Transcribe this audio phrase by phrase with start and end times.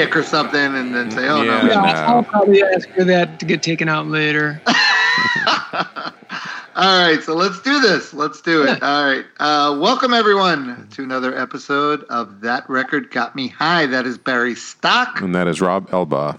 [0.00, 1.62] a dick or something, and then say, "Oh Yeah.
[1.62, 1.80] no." Yeah, no.
[1.80, 4.60] I'll probably ask for that to get taken out later.
[6.76, 8.14] All right, so let's do this.
[8.14, 8.80] Let's do it.
[8.82, 9.24] All right.
[9.40, 13.86] Uh, welcome, everyone, to another episode of That Record Got Me High.
[13.86, 15.20] That is Barry Stock.
[15.20, 16.38] And that is Rob Elba.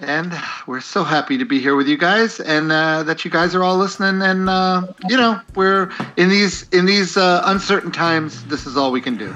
[0.00, 0.34] And
[0.66, 3.62] we're so happy to be here with you guys and uh, that you guys are
[3.62, 4.20] all listening.
[4.20, 8.90] And, uh, you know, we're in these in these uh, uncertain times, this is all
[8.90, 9.34] we can do.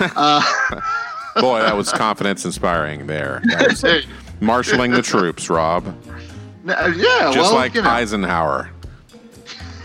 [1.34, 3.42] Uh, Boy, that was confidence inspiring there.
[3.46, 4.06] That was
[4.40, 5.86] marshaling the troops, Rob.
[5.86, 8.70] uh, yeah, Just well, like you know, Eisenhower.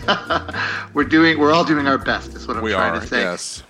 [0.94, 3.20] we're doing, we're all doing our best, is what I'm We trying are, to say.
[3.20, 3.62] yes.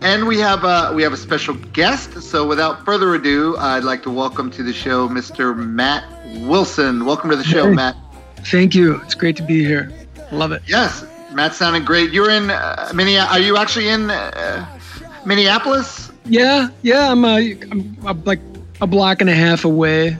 [0.00, 2.20] And we have a we have a special guest.
[2.22, 5.56] So without further ado, I'd like to welcome to the show Mr.
[5.56, 6.04] Matt
[6.40, 7.06] Wilson.
[7.06, 7.74] Welcome to the show, Hey.
[7.74, 7.96] Matt.
[8.44, 8.96] Thank you.
[9.02, 9.90] It's great to be here.
[10.30, 10.60] Love it.
[10.66, 12.12] Yes, Matt sounded great.
[12.12, 13.34] You're in uh, Minneapolis.
[13.40, 14.66] Are you actually in uh,
[15.24, 16.03] Minneapolis?
[16.24, 17.10] Yeah, yeah.
[17.10, 18.40] I'm, uh, I'm, I'm like
[18.80, 20.16] a block and a half away.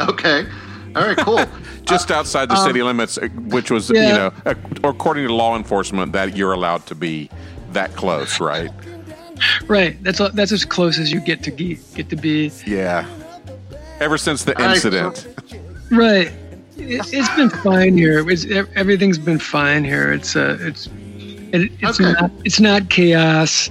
[0.00, 0.46] Okay.
[0.94, 1.16] All right.
[1.18, 1.44] Cool.
[1.84, 5.56] Just outside the um, city limits, uh, which was, you know, uh, according to law
[5.56, 7.30] enforcement, that you're allowed to be
[7.72, 8.70] that close, right?
[9.66, 10.02] Right.
[10.02, 12.50] That's that's as close as you get to ge- get to be.
[12.66, 13.08] Yeah.
[14.00, 15.26] Ever since the All right, incident.
[15.90, 16.30] Right.
[16.76, 18.28] It, it's been fine here.
[18.28, 18.44] It's
[18.76, 20.12] everything's been fine here.
[20.12, 20.88] It's uh, it's
[21.52, 22.12] it, it's Okay.
[22.12, 23.70] not it's not chaos.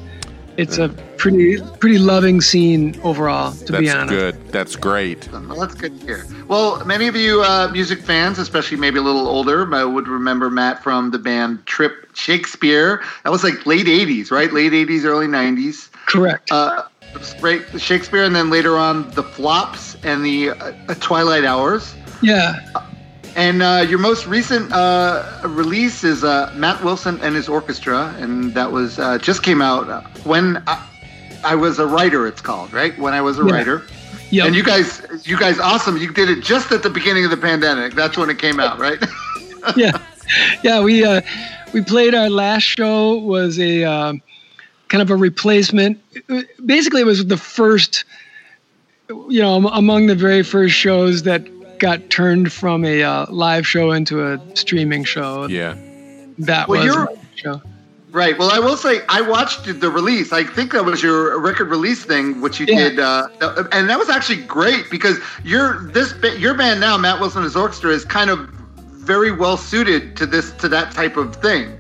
[0.58, 3.52] It's a pretty pretty loving scene overall.
[3.52, 4.10] To be honest.
[4.10, 4.52] That's good.
[4.52, 5.32] That's great.
[5.32, 6.26] Well, that's good to hear.
[6.48, 10.50] Well, many of you uh, music fans, especially maybe a little older, uh, would remember
[10.50, 13.02] Matt from the band Trip Shakespeare.
[13.24, 14.52] That was like late '80s, right?
[14.52, 15.90] Late '80s, early '90s.
[16.06, 16.52] Correct.
[16.52, 21.44] Uh, it was great Shakespeare, and then later on the Flops and the uh, Twilight
[21.46, 21.96] Hours.
[22.22, 22.60] yeah.
[23.36, 28.56] And uh, your most recent uh, release is uh, Matt Wilson and his orchestra, and
[28.56, 30.64] that was uh, just came out uh, when
[31.48, 32.28] I, I was a writer.
[32.28, 33.54] It's called right when I was a Yeah.
[33.54, 33.84] writer.
[34.30, 34.46] Yeah.
[34.46, 35.96] And you guys, you guys, awesome!
[35.98, 37.94] You did it just at the beginning of the pandemic.
[37.94, 39.00] That's when it came out, right?
[39.78, 39.98] yeah,
[40.64, 40.82] yeah.
[40.82, 41.22] We uh,
[41.74, 44.22] we played our last show was a um,
[44.90, 45.98] kind of a replacement.
[46.66, 48.04] Basically, it was the first,
[49.10, 51.48] you know, among the very first shows that
[51.80, 55.48] got turned from a uh, live show into a streaming show.
[55.48, 55.76] Yeah.
[56.40, 57.62] That Well, was you're- a show.
[58.12, 58.38] Right.
[58.38, 60.32] Well, I will say I watched the release.
[60.34, 62.90] I think that was your record release thing, which you Yeah.
[62.90, 63.28] did, uh,
[63.72, 67.56] and that was actually great because your this your band now, Matt Wilson and his
[67.56, 68.50] orchestra, is kind of
[68.94, 71.78] very well suited to this to that type of thing.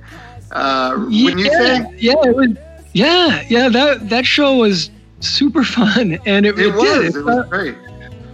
[0.51, 2.49] Uh, when you yeah, say yeah, it was,
[2.94, 3.69] yeah, yeah.
[3.69, 4.89] That that show was
[5.19, 7.15] super fun, and it, it, it was, did.
[7.17, 7.75] it was great.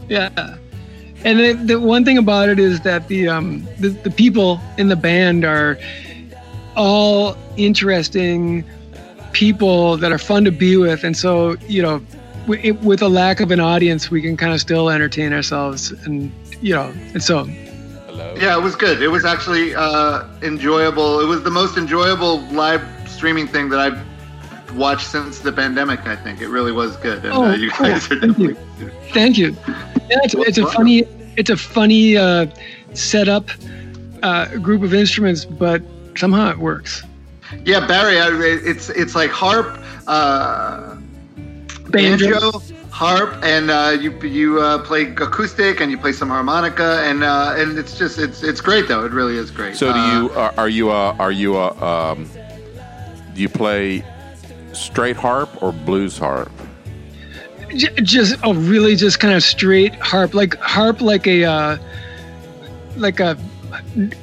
[0.10, 0.58] Yeah.
[1.26, 4.90] And the, the one thing about it is that the, um, the the people in
[4.90, 5.80] the band are
[6.76, 8.64] all interesting
[9.32, 12.02] people that are fun to be with, and so you know,
[12.42, 15.92] w- it, with a lack of an audience, we can kind of still entertain ourselves,
[16.06, 17.46] and you know, and so
[18.08, 18.36] Hello.
[18.40, 19.02] Yeah, it was good.
[19.02, 21.20] It was actually uh, enjoyable.
[21.20, 26.06] It was the most enjoyable live streaming thing that I've watched since the pandemic.
[26.06, 27.88] I think it really was good, and Oh, uh, you cool.
[27.88, 28.56] guys are Thank you.
[29.14, 29.56] thank you.
[30.10, 31.06] Yeah, it's, it's a funny
[31.38, 32.46] it's a funny uh,
[32.94, 33.50] setup
[34.22, 35.82] uh, group of instruments, but
[36.16, 37.04] somehow it works.
[37.66, 38.30] Yeah, Barry, I,
[38.66, 40.96] it's it's like harp, uh,
[41.90, 42.52] banjo,
[42.90, 47.56] harp, and uh, you you uh, play acoustic and you play some harmonica, and uh,
[47.58, 49.06] and it's just it's it's great though.
[49.06, 49.76] It really is great.
[49.76, 52.30] So do Uh, you are, are you a are you a um,
[53.36, 54.04] do you play
[54.74, 56.52] straight harp or blues harp?
[58.04, 61.78] Just a really just kind of straight harp like harp like a uh,
[62.98, 63.38] like a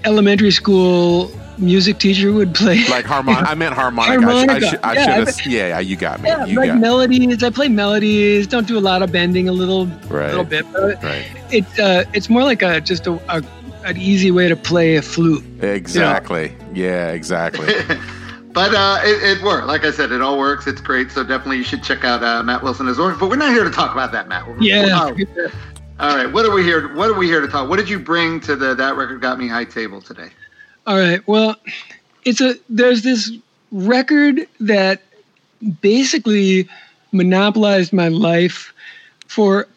[0.05, 1.31] elementary school
[1.61, 4.13] music teacher would play Like harmon I meant harmonica.
[4.13, 4.67] I, Harmonica.
[4.67, 5.47] should, I, Yeah, should I have.
[5.47, 6.29] Yeah, yeah, you got me.
[6.29, 9.53] yeah you like got melodies i play melodies don't do a lot of bending a
[9.53, 10.29] little Right.
[10.31, 11.27] little bit but right.
[11.51, 13.43] it's uh it's more like a just a, a
[13.85, 16.55] an easy way to play a flute Exactly.
[16.75, 17.67] Yeah, exactly.
[18.53, 19.69] But uh, it, it worked.
[19.69, 20.67] Like I said, it all works.
[20.67, 21.13] It's great.
[21.13, 23.17] So definitely you should check out uh, Matt Wilson as well.
[23.17, 24.45] But we're not here to talk about that, Matt.
[24.45, 25.25] We're- yeah we're-
[26.01, 26.27] All right.
[26.27, 26.93] What are we here?
[26.97, 27.69] What are we here to talk?
[27.69, 30.31] What did you bring to the that record got me high table today?
[30.87, 31.27] All right.
[31.29, 31.57] Well,
[32.25, 33.33] it's a there's this
[33.71, 35.03] record that
[35.81, 36.69] basically
[37.13, 38.73] monopolized my life
[39.27, 39.69] for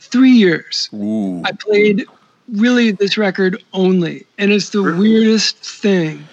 [0.00, 0.88] three years.
[0.94, 1.42] Ooh.
[1.44, 2.06] I played
[2.52, 4.98] really this record only, and it's the Really?
[4.98, 6.24] weirdest thing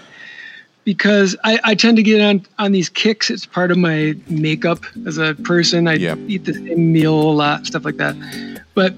[0.83, 3.29] because I, I tend to get on on these kicks.
[3.29, 5.87] It's part of my makeup as a person.
[5.87, 6.19] I Yep.
[6.27, 8.15] eat the same meal a lot, stuff like that.
[8.75, 8.93] But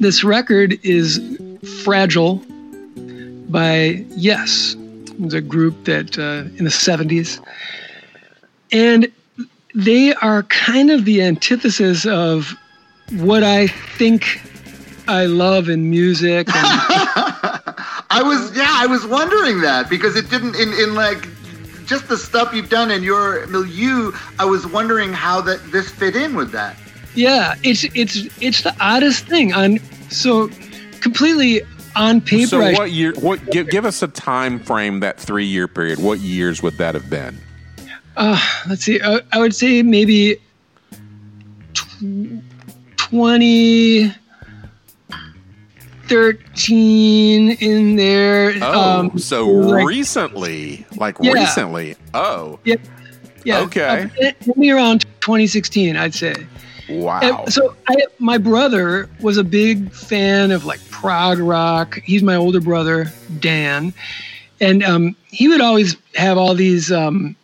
[0.00, 1.20] this record is
[1.84, 2.44] fragile
[3.56, 4.76] by Yes.
[5.06, 7.42] It was a group that uh, in the 70s.
[8.70, 9.10] And
[9.74, 12.54] they are kind of the antithesis of
[13.12, 14.42] what I think
[15.08, 16.48] I love in music.
[16.48, 16.56] And,
[18.10, 21.26] I was yeah, I was wondering that because it didn't in, in like
[21.86, 24.12] just the stuff you've done in your milieu.
[24.38, 26.76] I was wondering how that this fit in with that.
[27.14, 29.54] yeah, it's it's it's the oddest thing.
[29.54, 29.78] On
[30.10, 30.50] so
[31.00, 31.62] completely
[31.96, 32.46] on paper.
[32.46, 33.12] So what year?
[33.20, 35.98] What give, give us a time frame that three year period?
[35.98, 37.38] What years would that have been?
[38.16, 39.00] uh, let's see.
[39.02, 40.36] I, I would say maybe
[41.74, 42.40] tw-
[42.96, 44.12] 20,
[46.08, 48.54] 13 in there.
[48.62, 51.32] Oh, Um, so like- recently, like Yeah.
[51.32, 51.96] recently.
[52.14, 52.76] Oh, yeah,
[53.44, 53.60] yeah.
[53.60, 54.08] Okay.
[54.22, 56.34] Uh, maybe around 2016, I'd say.
[56.88, 57.20] Wow.
[57.20, 62.00] And so I, my brother was a big fan of like prog rock.
[62.04, 63.92] He's my older brother, Dan,
[64.60, 67.34] and um, he would always have all these um,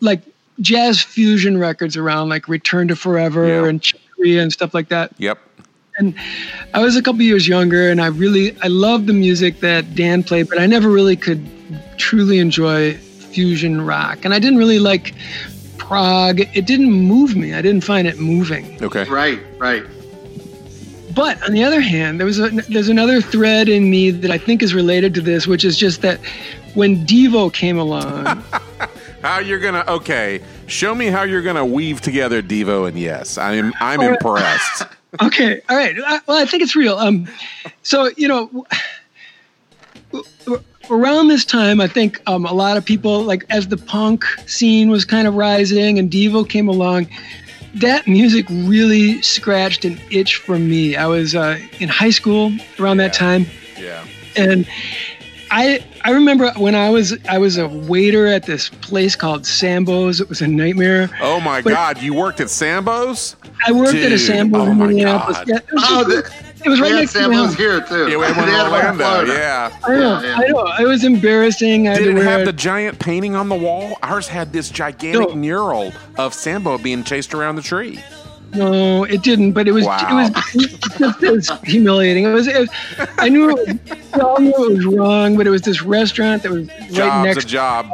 [0.00, 0.22] like
[0.60, 3.68] jazz fusion records around, like Return to Forever Yeah.
[3.68, 5.12] and Chick Corea and stuff like that.
[5.18, 5.38] Yep.
[5.98, 6.14] And
[6.72, 10.22] I was a couple years younger, and I really I loved the music that Dan
[10.22, 11.46] played, but I never really could
[11.98, 15.14] truly enjoy fusion rock, and I didn't really like
[15.86, 16.40] prog.
[16.40, 17.54] It didn't move me.
[17.54, 18.82] I didn't find it moving.
[18.82, 19.04] Okay.
[19.04, 19.82] Right, right.
[21.14, 24.38] But on the other hand, there was a, there's another thread in me that I
[24.38, 26.18] think is related to this, which is just that
[26.74, 28.42] when Devo came along,
[29.22, 29.84] How you're gonna?
[29.86, 30.40] Okay.
[30.66, 33.38] Show me how you're gonna weave together Devo and Yes.
[33.38, 34.20] I'm I'm All right.
[34.20, 34.82] impressed.
[35.22, 35.94] okay, all right.
[36.26, 36.96] Well, I think it's real.
[36.96, 37.28] Um,
[37.84, 38.46] so you know,
[40.10, 43.76] w- w- around this time, I think um, a lot of people, like as the
[43.76, 47.08] punk scene was kind of rising and Devo came along,
[47.76, 50.94] that music really scratched an itch for me.
[50.96, 53.18] I was uh, in high school around that Yeah.
[53.18, 53.46] time.
[53.78, 54.04] Yeah.
[54.36, 54.66] and
[55.50, 60.20] I I remember when I was I was a waiter at this place called Sambo's.
[60.20, 61.10] It was a nightmare.
[61.20, 62.00] Oh my But- God!
[62.02, 63.36] You worked at Sambo's?
[63.66, 65.36] I worked at a Dude, Sambo's oh in my Minneapolis.
[65.38, 65.48] God.
[65.48, 66.30] Yeah, Oh, the,
[66.64, 67.54] it was right we had next to my samples house.
[67.56, 68.10] here too.
[68.10, 69.04] Yeah, we had one in had one in Orlando.
[69.04, 69.32] Florida.
[69.32, 69.78] Yeah.
[69.84, 70.36] I know, Yeah, yeah.
[70.36, 70.72] I know.
[70.84, 71.88] It was embarrassing.
[71.88, 72.44] I Did to it have it.
[72.46, 73.96] the giant painting on the wall?
[74.02, 75.34] Ours had this gigantic No.
[75.34, 78.00] mural of Sambo being chased around the tree.
[78.54, 79.52] No, it didn't.
[79.52, 80.26] But it was Wow.
[80.28, 80.34] it
[81.00, 82.24] was it was humiliating.
[82.24, 82.68] It was, it was
[83.18, 86.42] I knew it was, we all knew it was wrong, but it was this restaurant
[86.42, 87.90] that was right Job's next a job.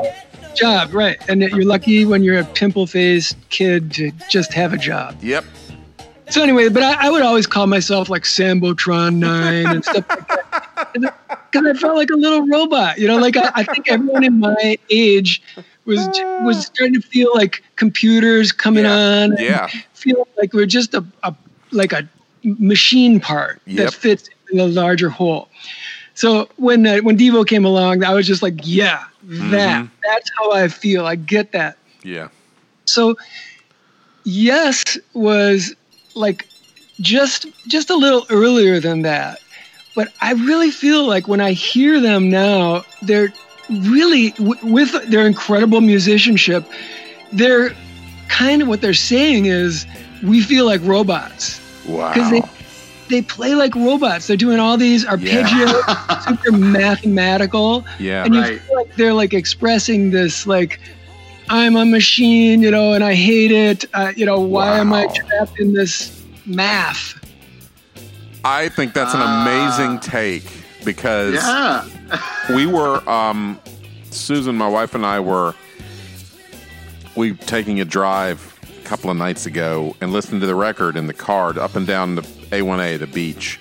[0.57, 1.17] job, right?
[1.29, 5.17] And you're lucky when you're a pimple-faced kid to just have a job.
[5.23, 5.45] Yep.
[6.31, 10.29] So anyway, but I, I would always call myself like Sambotron Nine and stuff like
[10.29, 10.91] that,
[11.51, 12.99] because I felt like a little robot.
[12.99, 15.43] You know, like I, I think everyone in my age
[15.87, 16.07] was
[16.43, 19.23] was starting to feel like computers coming Yeah.
[19.23, 19.37] on.
[19.39, 19.69] Yeah.
[19.95, 21.35] feeling like we're just a, a
[21.73, 22.07] like a
[22.45, 23.77] machine part Yep.
[23.87, 25.49] that fits in a larger whole.
[26.15, 29.91] So when uh, when Devo came along, I was just like, yeah, that Mhm.
[30.05, 31.07] that's how I feel.
[31.07, 31.79] I get that.
[32.03, 32.29] Yeah.
[32.85, 33.17] So
[34.25, 35.75] yes was
[36.19, 36.47] like
[37.01, 39.39] just just a little earlier than that.
[39.95, 43.33] But I really feel like when I hear them now, they're
[43.69, 46.65] really w- with their incredible musicianship,
[47.33, 47.71] they're
[48.29, 49.87] kind of what they're saying is
[50.23, 52.13] we feel like robots Wow.
[52.13, 52.43] because they
[53.09, 54.27] they play like robots.
[54.27, 58.25] They're doing all these arpeggios, super mathematical yeah.
[58.25, 58.61] and you Right.
[58.61, 60.79] feel like they're like expressing this like
[61.51, 65.07] i'm a machine you know and i hate it uh, you know why am i
[65.09, 67.15] trapped in this math
[68.45, 69.43] I think that's an Ah.
[69.43, 70.45] amazing take
[70.85, 71.85] because Yeah.
[72.55, 73.59] we were um,
[74.11, 75.55] Susan, my wife, and I were
[77.17, 81.09] we taking a drive a couple of nights ago and listening to the record in
[81.09, 83.59] the car up and down the A1A, the beach,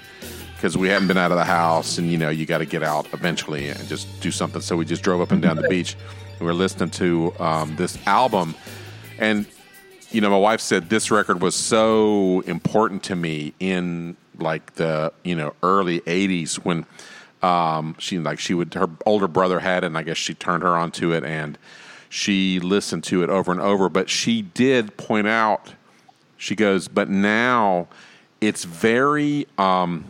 [0.56, 2.84] because we hadn't been out of the house, and you know you got to get
[2.84, 4.62] out eventually and just do something.
[4.62, 5.98] So we just drove up and down the beach.
[6.40, 8.56] We were listening to um, this album,
[9.18, 9.46] and
[10.12, 15.12] you know my wife said this record was so important to me in like the
[15.24, 16.86] you know early 80s when
[17.42, 20.64] um, she like she would her older brother had it and i guess she turned
[20.64, 21.58] her onto it and
[22.10, 23.90] she listened to it over and over.
[23.90, 25.74] But she did point out
[26.38, 27.88] she goes but now
[28.42, 30.06] it's very um,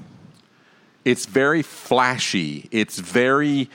[1.05, 2.67] it's very flashy.
[2.71, 3.69] It's very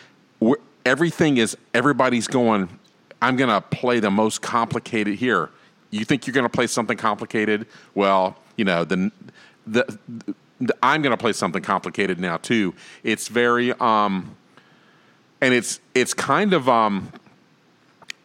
[0.84, 2.68] everything is everybody's going
[3.20, 5.48] i'm going to play the most complicated here.
[5.90, 7.66] You think you're going to play something complicated?
[7.94, 9.10] Well you know the
[9.66, 9.98] the,
[10.60, 12.74] the i'm going to play something complicated now too.
[13.04, 14.34] It's very um
[15.40, 17.12] and it's it's kind of um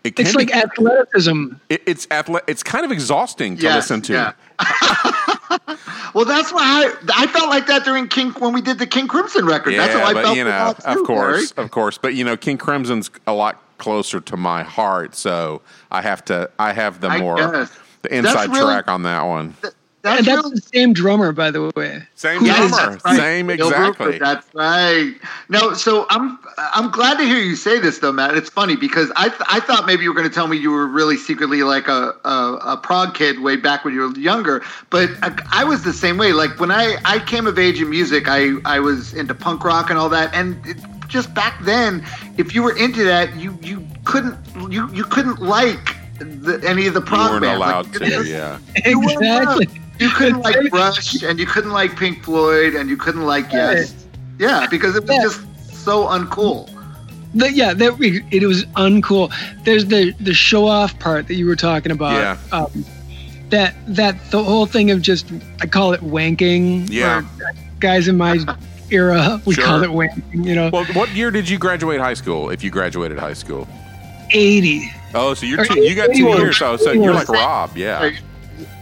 [0.04, 1.54] it can it's be- like athleticism.
[1.70, 4.14] It, it's athle- it's kind of exhausting to Yes, listen to.
[4.14, 4.34] yeah.
[6.14, 9.08] Well, that's why I, I felt like that during King when we did the King
[9.08, 9.74] Crimson record.
[9.76, 10.38] that's how I but felt.
[10.38, 11.66] you know, about of course, Barry.
[11.66, 11.98] of course.
[11.98, 15.62] But you know, King Crimson's a lot closer to my heart, so
[15.92, 16.50] I have to.
[16.58, 17.68] I have the more
[18.02, 19.56] the inside really- track on that one.
[19.62, 19.74] Th-
[20.08, 22.04] That's and that's the same drummer, by the way.
[22.16, 22.98] Same Yes, drummer.
[23.06, 23.16] right.
[23.18, 24.14] Same Bill exactly.
[24.14, 25.14] Bruford, that's right.
[25.50, 28.36] No, so I'm I'm glad to hear you say this though, Matt.
[28.38, 30.72] It's funny because I th- I thought maybe you were going to tell me you
[30.72, 34.64] were really secretly like a, a a prog kid way back when you were younger,
[34.90, 36.34] but I, I was the same way.
[36.34, 39.90] Like when I I came of age in music, I I was into punk rock
[39.90, 40.60] and all that, and.
[40.66, 42.06] It, just back then,
[42.38, 44.36] if you were into that, you you couldn't
[44.70, 47.56] you you couldn't like the, any of the you prog weren't bands.
[47.64, 48.26] allowed Like, to.
[48.26, 48.60] Yeah.
[48.86, 49.62] You weren't allowed.
[49.62, 49.82] Exactly.
[50.00, 53.94] You couldn't like Rush, and you couldn't like Pink Floyd, and you couldn't like Yes.
[54.40, 55.24] Yeah, because it was Yeah.
[55.24, 56.70] just so uncool.
[57.34, 57.98] The, yeah, that
[58.32, 59.32] it was uncool.
[59.64, 62.14] There's the the show off part that you were talking about.
[62.14, 62.38] Yeah.
[62.58, 62.86] Um,
[63.50, 66.88] that that the whole thing of just I call it wanking.
[66.90, 67.24] Yeah.
[67.80, 68.40] guys in my
[68.90, 69.64] era we Sure.
[69.66, 70.24] call it wanking.
[70.46, 72.50] You know, Well, what year did you graduate high school?
[72.50, 73.68] If you graduated high school.
[74.32, 74.92] eighty.
[75.14, 76.62] Oh, so you're two, you got two years.
[76.62, 77.76] Oh, so you're like Rob.
[77.78, 78.12] Yeah.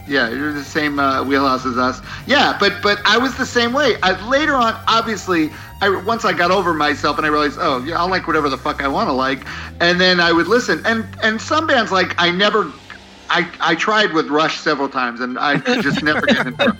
[0.07, 0.11] Right.
[0.13, 1.99] Yeah, you're the same uh, wheelhouse as us.
[2.27, 3.95] Yeah, but but I was the same way.
[4.03, 5.49] I, later on, obviously,
[5.81, 8.57] I once I got over myself and I realized, oh, yeah, I'll like whatever the
[8.57, 9.45] fuck I want to like,
[9.81, 10.81] and then I would listen.
[10.85, 12.71] And and some bands like I never.
[13.27, 16.77] I, I tried with Rush several times and I just never get into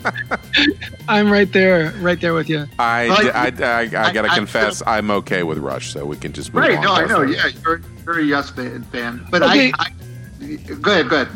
[0.56, 0.76] it.
[1.08, 2.66] I'm right there, right there with you.
[2.78, 6.32] I, Like- I, I, I, gotta I- confess, I'm okay with Rush, so we can
[6.32, 6.76] just move Right?
[6.78, 6.84] on.
[6.84, 7.24] No, I know.
[7.26, 7.32] Go.
[7.32, 9.26] Yeah, you're, you're a Yes fan, fan.
[9.28, 9.72] but Okay.
[9.76, 9.90] I,
[10.40, 10.56] I.
[10.80, 11.08] Go ahead.
[11.08, 11.28] Go ahead.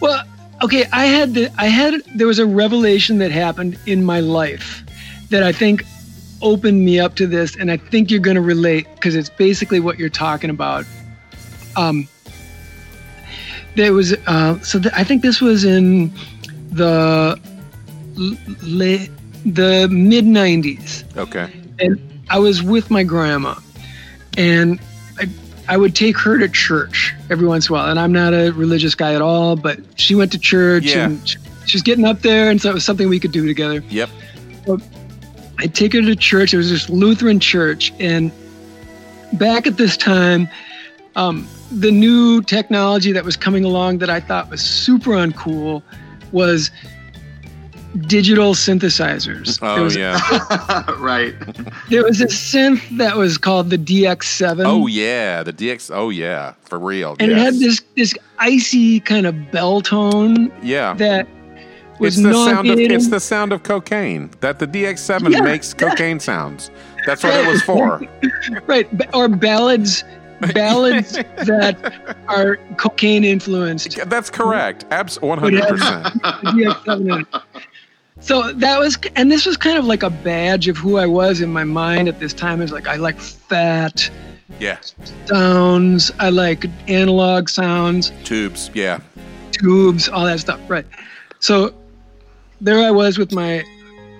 [0.00, 0.22] Well,
[0.62, 4.82] okay, I had the, I had there was a revelation that happened in my life
[5.30, 5.84] that I think
[6.40, 9.80] opened me up to this, and I think you're going to relate because it's basically
[9.80, 10.84] what you're talking about.
[11.76, 12.08] Um,
[13.76, 16.12] there was uh, so th- I think this was in
[16.70, 17.38] the
[18.18, 19.06] l- la-
[19.44, 21.52] the mid '90s Okay.
[21.78, 21.98] and
[22.30, 23.54] I was with my grandma,
[24.36, 24.80] and
[25.68, 27.90] I, would take her to church every once in a while.
[27.90, 31.06] And I'm not a religious guy at all, but she went to church Yeah.
[31.06, 33.46] and she, she was getting up there, and so it was something we could do
[33.46, 33.82] together.
[33.88, 34.08] Yep.
[35.58, 36.54] I'd take her to church.
[36.54, 38.32] It was this Lutheran church, and
[39.34, 40.48] back at this time,
[41.16, 45.82] um, the new technology that was coming along that I thought was super uncool
[46.32, 46.70] was
[48.06, 49.60] digital synthesizers.
[49.60, 50.18] There Oh was, yeah.
[50.98, 51.34] right.
[51.88, 54.64] There was a synth that was called the DX7.
[54.66, 55.42] Oh yeah.
[55.42, 55.90] The DX.
[55.94, 56.54] Oh yeah.
[56.64, 57.16] For real.
[57.18, 57.40] and yes.
[57.40, 60.94] it had this this icy kind of bell tone Yeah.
[60.94, 61.26] that
[61.98, 64.30] was It's the sound of it's the sound of cocaine.
[64.40, 65.40] That the DX7 Yeah.
[65.40, 66.70] makes cocaine sounds.
[67.06, 68.02] That's what it was for.
[68.66, 70.04] right, ba- or ballads
[70.54, 71.12] ballads
[71.46, 73.98] that are cocaine influenced.
[74.08, 74.84] That's correct.
[74.92, 77.60] Abs 100%.
[78.20, 78.52] The DX7 in it.
[78.52, 81.40] So that was, and this was kind of like a badge of who I was
[81.40, 82.60] in my mind at this time.
[82.60, 84.10] Is like I like fat
[84.58, 84.78] Yeah.
[85.26, 88.12] sounds, I like analog sounds.
[88.24, 88.70] Tubes.
[88.74, 89.00] Yeah.
[89.52, 90.60] tubes, all that stuff.
[90.68, 90.86] Right.
[91.40, 91.74] So
[92.60, 93.62] there I was with my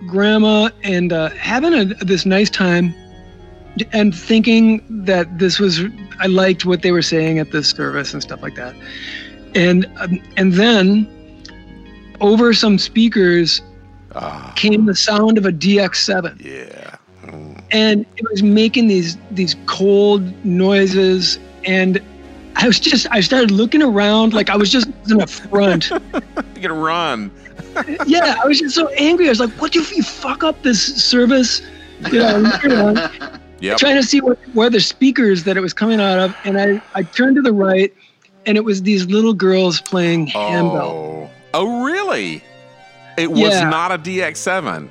[0.06, 2.94] grandma and uh, having a, this nice time
[3.92, 5.80] and thinking that this was,
[6.20, 8.74] I liked what they were saying at this service and stuff like that.
[9.54, 11.08] And, um, and then
[12.20, 13.60] over some speakers
[14.20, 14.52] Ah.
[14.56, 16.96] came the sound of a DX7 yeah.
[17.24, 17.62] Mm.
[17.70, 22.00] and it was making these these cold noises and
[22.56, 25.90] I was just I started looking around like I was just in a front.
[26.56, 27.30] You gotta run.
[28.06, 29.26] yeah, I was just so angry.
[29.26, 31.62] I was like, "What if you fuck up this service?"
[32.10, 33.08] You know,
[33.60, 33.78] Yep.
[33.78, 36.82] trying to see what where the speakers that it was coming out of, and I
[36.96, 37.94] I turned to the right,
[38.44, 41.30] and it was these little girls playing handbell.
[41.30, 41.30] Oh.
[41.54, 42.42] Oh really?
[43.18, 43.68] It was Yeah.
[43.68, 44.88] not a DX7.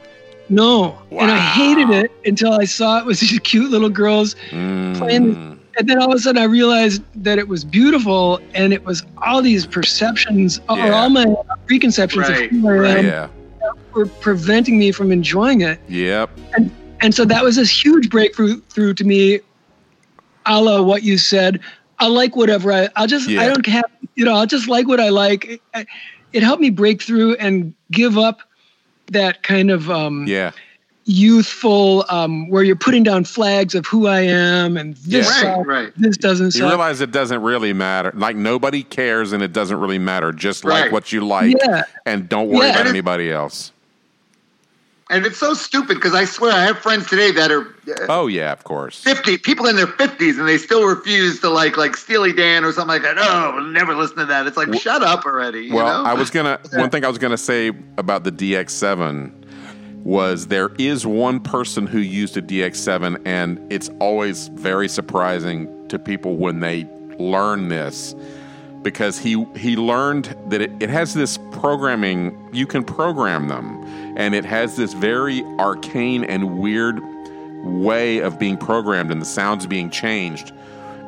[0.50, 4.98] No, and I hated it until I saw it was these cute little girls Mm.
[4.98, 8.84] Playing and then all of a sudden I realized that it was beautiful and it
[8.84, 11.26] was all these perceptions or all my
[11.68, 12.98] preconceptions Right, of who I right.
[12.98, 13.28] am Yeah.
[13.94, 15.80] were preventing me from enjoying it.
[15.88, 16.30] Yep.
[16.56, 19.40] And and so that was this huge breakthrough through to me,
[20.48, 21.60] a la what you said.
[22.00, 23.42] I like whatever I I'll just Yeah.
[23.42, 25.46] I don't have you know, I'll just like what I like.
[25.76, 25.88] It,
[26.34, 28.42] it helped me break through and give up
[29.12, 30.52] that kind of um Yeah.
[31.06, 35.32] youthful um where you're putting down flags of who I am and this Yeah.
[35.32, 35.94] Right, sucks, right.
[35.98, 36.70] this doesn't You suck.
[36.70, 38.12] realize it doesn't really matter.
[38.16, 40.32] Like nobody cares and it doesn't really matter.
[40.34, 41.84] Just like what you like Yeah.
[42.06, 42.74] and don't worry Yeah.
[42.76, 43.72] about anybody else.
[45.10, 48.28] And it's so stupid because I swear I have friends today that are uh, Oh
[48.28, 49.02] yeah, of course.
[49.02, 52.74] 50 people in their 50s and they still refuse to like like Steely Dan or
[52.74, 53.16] something like that.
[53.18, 54.48] Oh, we'll never listen to that.
[54.48, 55.62] It's like shut up already.
[55.66, 56.10] You Well, know?
[56.10, 56.60] I was gonna.
[56.74, 59.32] One thing I was gonna say about the DX7
[60.04, 66.00] was there is one person who used a DX7, and it's always very surprising to
[66.00, 66.86] people when they
[67.18, 68.14] learn this.
[68.84, 72.38] because he he learned that it, it has this programming.
[72.54, 73.82] You can program them,
[74.18, 77.00] and it has this very arcane and weird
[77.64, 80.52] way of being programmed, and the sounds being changed.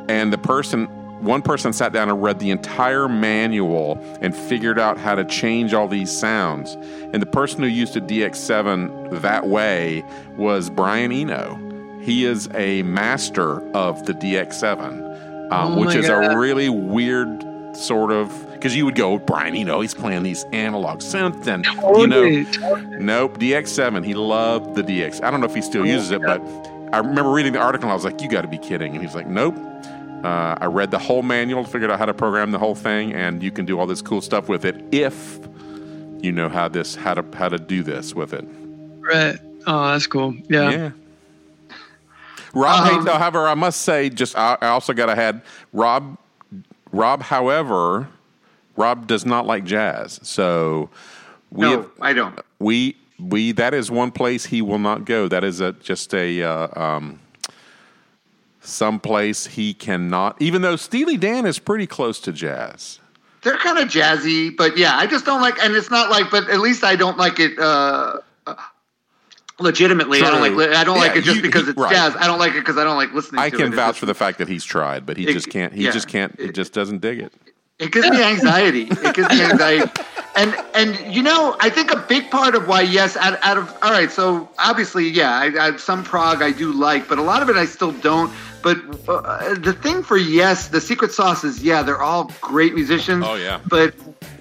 [0.08, 0.86] And the person,
[1.24, 5.74] one person, sat down and read the entire manual and figured out how to change
[5.74, 6.75] all these sounds.
[7.12, 10.06] And the person who used a DX7 that way
[10.38, 11.60] was Brian Eno.
[12.01, 16.32] He is a master of the DX7, um, Oh which is God.
[16.32, 20.44] a really weird sort of because you would go, Brian You know he's playing these
[20.52, 22.98] analog synths, and you know, Totally, totally.
[22.98, 24.06] Nope, DX7.
[24.06, 25.24] He loved the DX.
[25.24, 26.42] I don't know if he still uses it, but
[26.92, 28.94] I remember reading the article and I was like, you got to be kidding.
[28.94, 29.56] And he's like, nope.
[30.24, 33.42] Uh, I read the whole manual, figured out how to program the whole thing, and
[33.42, 35.40] you can do all this cool stuff with it if
[36.22, 38.46] you know how this how to how to do this with it.
[39.00, 39.40] Right.
[39.66, 40.36] Oh, that's cool.
[40.50, 40.72] Yeah.
[40.72, 40.92] Yeah.
[42.54, 46.18] Rob, Um, hey, however, I must say, just I, I also got to add Rob.
[46.91, 48.08] Rob, however,
[48.75, 50.89] Rob does not like jazz, so
[51.51, 52.39] we no, have, I don't.
[52.60, 55.27] we we that is one place he will not go.
[55.27, 57.19] That is a just a uh, um,
[58.62, 60.41] some place he cannot.
[60.41, 63.00] Even though Steely Dan is pretty close to jazz.
[63.41, 65.63] They're kind of jazzy, but yeah, I just don't like.
[65.63, 67.58] And it's not like, but at least I don't like it.
[67.58, 68.17] Uh,
[69.60, 70.70] legitimately, I don't like.
[70.75, 71.92] I don't like it just you- because it's right.
[71.94, 72.16] jazz.
[72.16, 73.42] I don't like it because I don't like listening.
[73.42, 73.74] I to can it.
[73.74, 75.74] It vouch just- for the fact that he's tried, but he It- just can't.
[75.74, 75.92] He yeah.
[75.92, 76.40] just can't.
[76.40, 77.33] He just doesn't dig it.
[77.79, 78.88] It gives me anxiety.
[78.92, 79.90] It gives me anxiety.
[80.36, 83.74] And and you know, I think a big part of why yes, out, out of
[83.81, 84.12] all right.
[84.12, 87.55] So obviously, yeah, I, I, some prog I do like, but a lot of it
[87.55, 88.31] I still don't.
[88.62, 93.24] But uh, the thing for yes, the secret sauce is yeah, they're all great musicians.
[93.25, 93.62] Oh, yeah.
[93.66, 93.96] But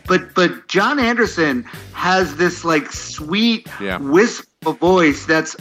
[0.09, 3.99] but but Jon Anderson has this like sweet Yeah.
[3.99, 5.57] wisp of voice that's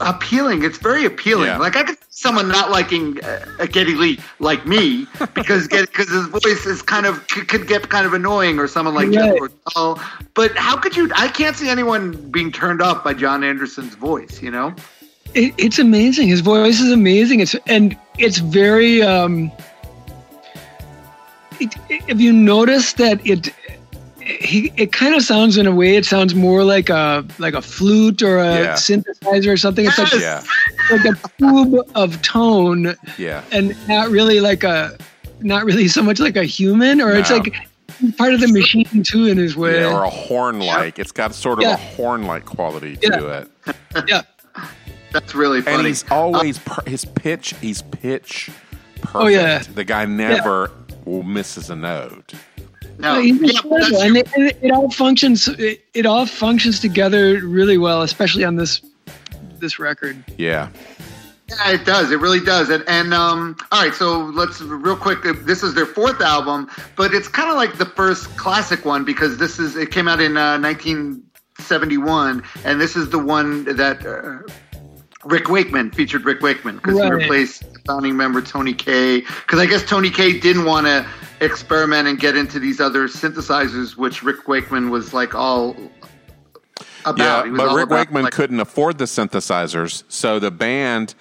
[0.00, 0.62] appealing.
[0.64, 1.46] It's very appealing.
[1.46, 1.58] Yeah.
[1.58, 6.26] Like I could see someone not liking uh, Geddy Lee like me because because his
[6.26, 9.98] voice is kind of c- could get kind of annoying, or someone like Jeff Right.
[10.34, 11.10] But how could you?
[11.14, 14.42] I can't see anyone being turned off by Jon Anderson's voice.
[14.42, 14.74] You know?
[15.34, 16.28] It, it's amazing.
[16.28, 17.40] His voice is amazing.
[17.40, 19.02] It's and it's very.
[19.02, 19.50] Um,
[21.58, 23.48] it, if you notice that it,
[24.26, 25.96] he it kind of sounds in a way.
[25.96, 28.72] It sounds more like a like a flute or a Yeah.
[28.74, 29.86] synthesizer or something.
[29.86, 30.42] It's like Yeah,
[30.90, 33.42] like a tube of tone, yeah.
[33.52, 34.96] and not really like a,
[35.40, 37.00] not really so much like a human.
[37.00, 37.54] Or it's like
[38.18, 39.80] part of the machine too in his way.
[39.80, 40.98] Yeah, or a horn like.
[40.98, 41.74] It's got sort of Yeah.
[41.74, 43.16] a horn like quality Yeah.
[43.18, 43.76] to it.
[44.08, 44.22] yeah.
[45.12, 45.76] That's really funny.
[45.78, 47.54] And he's always per- his pitch.
[47.60, 48.50] He's pitch
[49.00, 49.14] perfect.
[49.14, 49.58] Oh, yeah.
[49.74, 50.70] the guy never
[51.04, 52.34] will misses a note.
[52.98, 55.48] No, No, yeah, and it, it, it all functions.
[55.48, 58.80] It, it all functions together really well, especially on this
[59.58, 60.22] this record.
[60.38, 60.68] Yeah,
[61.48, 62.10] Yeah, it does.
[62.10, 62.70] It really does.
[62.70, 63.94] And and um, all right.
[63.94, 65.24] So let's real quick.
[65.24, 69.04] uh, This is their fourth album, but it's kind of like the first classic one
[69.04, 74.04] because this is it came out in uh, 1971, and this is the one that.
[74.04, 74.50] Uh,
[75.26, 79.20] Rick Wakeman featured Rick Wakeman because he replaced founding member Tony Kaye.
[79.20, 81.06] Because I guess Tony Kaye didn't want to
[81.40, 85.76] experiment and get into these other synthesizers, which Rick Wakeman was like all
[87.04, 87.46] about.
[87.46, 87.52] yeah.
[87.56, 91.14] But Rick about, Wakeman like- couldn't afford the synthesizers, so the band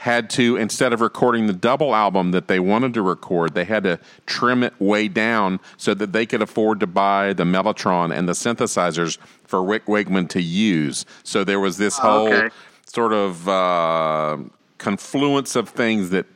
[0.00, 3.82] had to instead of recording the double album that they wanted to record, they had
[3.82, 8.28] to trim it way down so that they could afford to buy the Mellotron and
[8.28, 11.06] the synthesizers for Rick Wakeman to use.
[11.22, 12.54] So there was this Oh, whole okay.
[12.86, 14.38] Sort of uh,
[14.78, 16.26] confluence of things that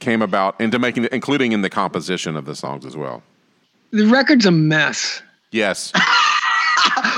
[0.00, 3.22] came about into making, it, including in the composition of the songs as well.
[3.90, 5.22] The record's a mess.
[5.50, 5.92] Yes,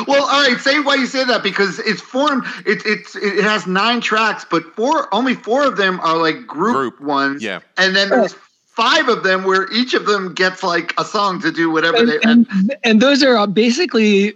[0.07, 0.59] Well, all right.
[0.59, 2.45] Say why you say that because it's formed.
[2.67, 6.75] It, it's it has nine tracks, but four only four of them are like group,
[6.97, 7.43] Group, ones.
[7.43, 7.61] yeah.
[7.77, 8.35] and then there's
[8.67, 12.09] five of them where each of them gets like a song to do whatever And,
[12.09, 12.19] they.
[12.23, 14.35] and, and those are basically,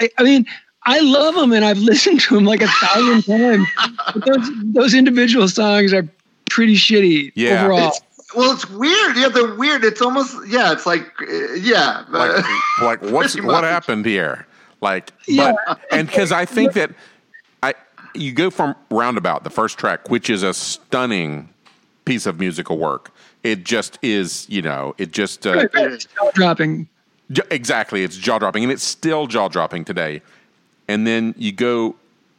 [0.00, 0.46] I, I mean,
[0.84, 3.66] I love them and I've listened to them like a thousand times.
[4.14, 6.08] But those those individual songs are
[6.50, 7.64] pretty shitty Yeah.
[7.64, 7.78] overall.
[7.78, 8.00] It's-
[8.34, 9.16] well, it's weird.
[9.18, 9.84] Yeah, they're weird.
[9.84, 10.72] It's almost yeah.
[10.72, 12.04] It's like uh, yeah.
[12.08, 12.42] like,
[12.82, 14.46] like what's what happened here?
[14.80, 15.52] Like, Yeah.
[15.66, 16.92] but and because I think that
[17.62, 17.74] I
[18.14, 21.50] you go from Roundabout, the first track, which is a stunning
[22.06, 23.12] piece of musical work.
[23.42, 26.88] It just is, you know, it just uh, It's jaw dropping.
[27.50, 28.02] Exactly.
[28.02, 30.22] It's jaw dropping, and it's still jaw dropping today.
[30.88, 31.96] And then you go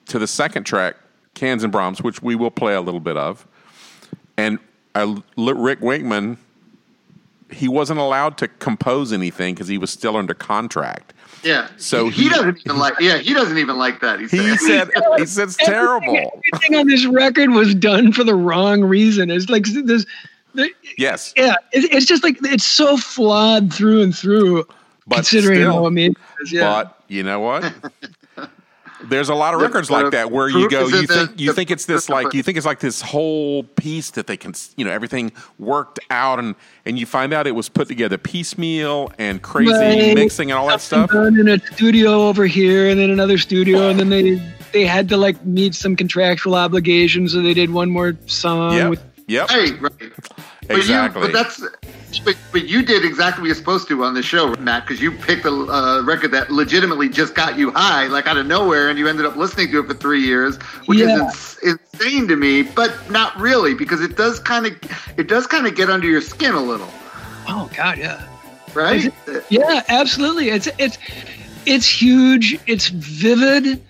[0.07, 0.95] to the second track,
[1.33, 3.47] Cans and Brahms, which we will play a little bit of.
[4.37, 4.59] And
[4.95, 6.37] uh, L- Rick Wakeman,
[7.51, 11.13] he wasn't allowed to compose anything because he was still under contract.
[11.43, 11.67] yeah.
[11.77, 12.95] So he, he- doesn't even like.
[12.99, 14.19] Yeah, he doesn't even like that.
[14.19, 16.41] He, He said, he said it's terrible.
[16.53, 19.29] Everything on this record was done for the wrong reason.
[19.31, 20.05] It's like there's
[20.53, 24.65] The- Yes, yeah, it, it's just like it's so flawed through and through.
[25.07, 26.61] but considering still, how amazing it is, yeah.
[26.83, 27.73] But you know what?
[29.09, 31.07] There's a lot of The- records the like that where you go, is in you
[31.07, 33.63] the- think you the- think it's this the- like you think it's like this whole
[33.63, 37.55] piece that they can, you know, everything worked out, and and you find out it
[37.55, 40.15] was put together piecemeal and crazy Right.
[40.15, 41.11] mixing and all that stuff.
[41.11, 45.07] done in a studio over here and then another studio and then they they had
[45.09, 49.49] to like meet some contractual obligations so they did one more song Yep, with yep,
[49.49, 49.73] Right,
[50.63, 50.67] right.
[50.69, 51.21] But exactly.
[51.21, 51.63] You, but that's.
[52.23, 55.11] But, but you did exactly what you're supposed to on the show, Matt, because you
[55.11, 58.99] picked a uh, record that legitimately just got you high, like out of nowhere, and
[58.99, 61.25] you ended up listening to it for three years, which Yeah.
[61.27, 62.61] is ins- insane to me.
[62.61, 64.73] But not really, because it does kind of,
[65.17, 66.89] it does kind of get under your skin a little,
[67.47, 68.23] oh god yeah
[68.73, 69.11] right?
[69.49, 70.97] yeah absolutely it's it's
[71.65, 73.81] it's huge it's vivid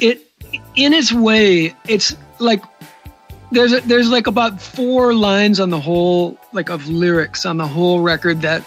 [0.00, 0.26] it
[0.76, 2.62] in its way it's like
[3.52, 7.66] there's a, there's like about four lines on the whole like of lyrics on the
[7.66, 8.64] whole record that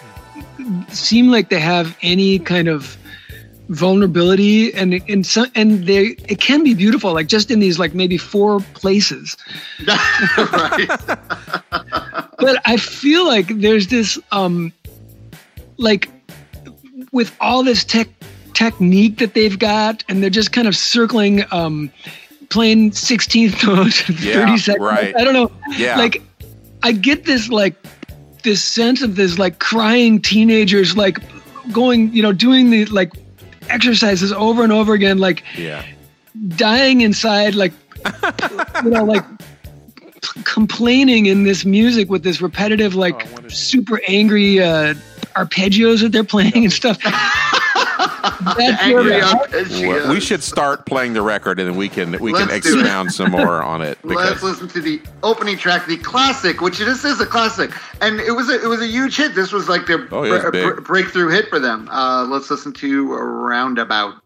[0.90, 2.98] seem like they have any kind of
[3.70, 7.94] vulnerability and and so, and they it can be beautiful like just in these like
[7.94, 9.38] maybe four places
[9.88, 10.88] right.
[12.38, 14.74] but I feel like there's this um
[15.78, 16.10] like
[17.12, 18.10] with all this tech
[18.54, 21.92] technique that they've got and they're just kind of circling um
[22.50, 24.84] playing 16th notes Yeah, 30 seconds.
[24.86, 25.16] right.
[25.16, 25.52] I don't know.
[25.78, 25.98] Yeah.
[25.98, 26.22] Like
[26.84, 27.76] I get this like
[28.44, 31.20] this sense of this like crying teenagers like
[31.72, 33.12] going, you know, doing the like
[33.70, 35.86] exercises over and over again like yeah,
[36.50, 37.72] dying inside like
[38.84, 39.24] you know like
[40.44, 44.94] complaining in this music with this repetitive like Oh, super angry uh
[45.36, 46.98] arpeggios that they're playing and stuff
[48.24, 49.22] that's where Angry
[49.88, 52.74] my we should start playing the record and then we can we can Let's do
[52.78, 52.80] it.
[52.82, 57.04] expound some more on it Let's listen to the opening track, the classic, which this
[57.04, 59.36] is a classic, and it was a, it was a huge hit.
[59.36, 61.90] This was like their Oh, it br- br- breakthrough hit for them.
[61.92, 64.23] Uh, let's listen to Roundabout.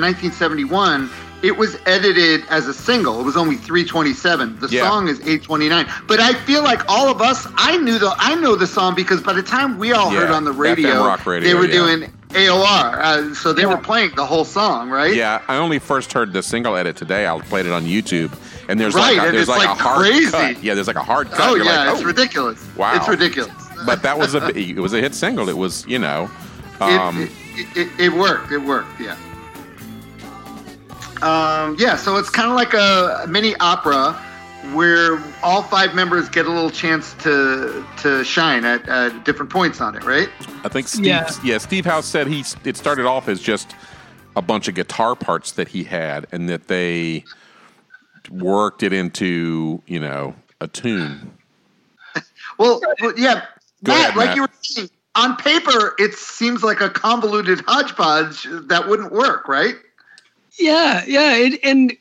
[0.00, 1.10] 1971,
[1.42, 3.20] it was edited as a single.
[3.20, 4.58] It was only 327.
[4.58, 4.88] The Yeah.
[4.88, 5.86] song is 829.
[6.06, 9.20] But I feel like all of us, I knew the, I know the song because
[9.20, 11.72] by the time we all heard on the radio, radio, they were yeah.
[11.72, 12.98] doing AOR.
[13.00, 15.14] Uh, so they were playing the whole song, right?
[15.14, 17.26] Yeah, I only first heard the single edit today.
[17.26, 18.32] I played it on YouTube,
[18.68, 20.30] and there's Right, like a, and there's it's, like, like, a hard crazy.
[20.30, 20.62] cut.
[20.62, 21.50] Yeah, there's like a hard cut.
[21.50, 22.06] Oh You're yeah, like, it's oh.
[22.06, 22.66] ridiculous.
[22.76, 22.96] Wow.
[22.96, 23.52] It's ridiculous.
[23.84, 25.48] But that was a it was a hit single.
[25.48, 26.30] It was you know,
[26.80, 28.50] um, it, it, it, it worked.
[28.52, 29.00] It worked.
[29.00, 29.16] Yeah.
[31.22, 31.96] Um, yeah.
[31.96, 34.12] So it's kind of like a mini opera.
[34.72, 39.80] where all five members get a little chance to to shine at, at different points
[39.80, 40.28] on it, right?
[40.64, 41.30] I think Steve, Yeah.
[41.44, 41.58] yeah.
[41.58, 43.76] Steve Howe said he it started off as just
[44.34, 47.24] a bunch of guitar parts that he had, and that they
[48.30, 51.32] worked it into you know a tune.
[52.58, 53.44] Well, well, yeah,
[53.84, 54.36] Go Matt, ahead, like Matt.
[54.36, 59.74] you were saying, on paper, it seems like a convoluted hodgepodge that wouldn't work, right?
[60.58, 61.92] Yeah, yeah, it, and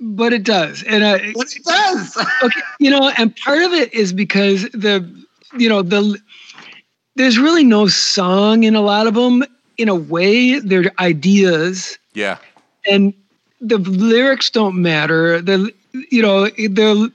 [0.00, 2.16] but it does, and uh, But it does.
[2.42, 5.06] okay, you know, and part of it is because the,
[5.58, 6.18] you know, the
[7.16, 9.44] there's really no song in a lot of them.
[9.76, 12.38] In a way, they're ideas, Yeah,
[12.90, 13.12] and
[13.60, 15.40] the lyrics don't matter.
[15.40, 15.72] The
[16.10, 17.12] you know the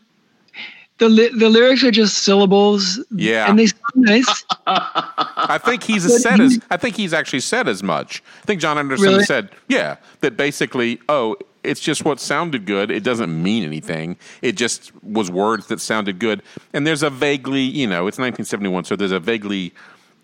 [0.99, 2.99] the the lyrics are just syllables.
[3.11, 3.49] Yeah.
[3.49, 4.45] and they sound nice.
[5.49, 8.23] I think he's said as I think he's actually said as much.
[8.43, 9.23] I think Jon Anderson Really?
[9.23, 12.89] said, yeah, that basically, oh, it's just what sounded good.
[12.91, 14.15] It doesn't mean anything.
[14.41, 16.41] It just was words that sounded good.
[16.73, 19.73] And there's a vaguely, you know, it's 1971, so there's a vaguely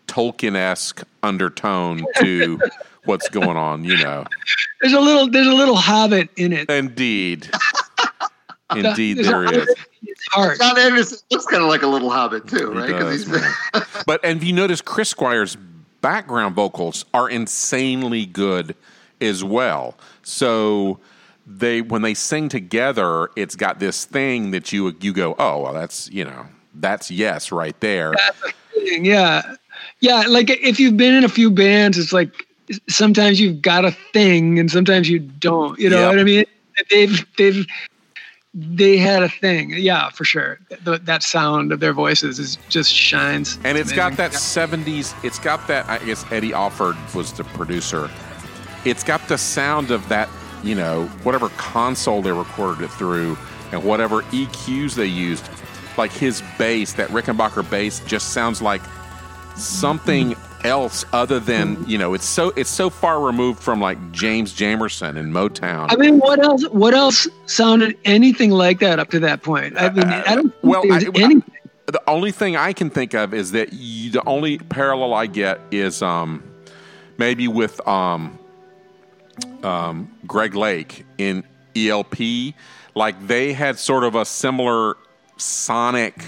[0.07, 2.61] Tolkien esque undertone to
[3.05, 3.83] what's going on.
[3.83, 4.25] You know,
[4.81, 6.69] There's a little there's a little hobbit in it.
[6.69, 7.49] indeed,
[8.75, 9.67] indeed, there is.
[10.35, 10.59] In heart.
[10.59, 12.89] Jon Anderson looks kind of like a little hobbit too, He right?
[12.91, 13.83] 'Cause does, man.
[14.05, 15.57] but and if you notice, Chris Squire's
[16.01, 18.75] background vocals are insanely good
[19.21, 19.97] as well.
[20.23, 20.99] So
[21.47, 25.73] they when they sing together, it's got this thing that you you go, oh well,
[25.73, 28.13] that's you know that's yes right there.
[28.73, 29.41] thing, Yeah.
[29.99, 30.23] Yeah.
[30.27, 32.45] Like if you've been in a few bands, it's like
[32.89, 35.79] sometimes you've got a thing and sometimes you don't.
[35.79, 36.09] You know Yep.
[36.09, 36.45] what I mean?
[36.89, 37.65] They've, they've,
[38.55, 39.71] they had a thing.
[39.71, 40.59] Yeah, for sure.
[40.85, 43.59] Th that sound of their voices is just shines.
[43.65, 44.31] And it's got Amazing.
[44.31, 45.13] that '70s.
[45.25, 45.87] It's got that.
[45.89, 48.09] I guess Eddy Offord was the producer.
[48.85, 50.29] It's got the sound of that.
[50.63, 53.37] You know, whatever console they recorded it through,
[53.73, 55.47] and whatever EQs they used.
[55.97, 58.81] Like his bass, that Rickenbacker bass, just sounds like
[59.55, 60.35] something
[60.65, 62.13] else other than you know.
[62.13, 65.88] It's so it's so far removed from like James Jamerson and Motown.
[65.89, 66.67] I mean, what else?
[66.69, 69.78] What else sounded anything like that up to that point?
[69.78, 71.43] I mean, I don't think well, I- anything.
[71.88, 75.60] the only thing I can think of is that you, the only parallel I get
[75.71, 76.43] is um,
[77.17, 78.38] maybe with um,
[79.63, 81.43] um, Greg Lake in
[81.75, 82.54] ELP.
[82.95, 84.95] Like they had sort of a similar
[85.38, 86.23] sonic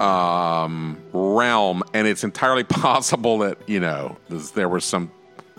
[0.00, 4.16] um, realm, and it's entirely possible that you know
[4.54, 5.10] there was some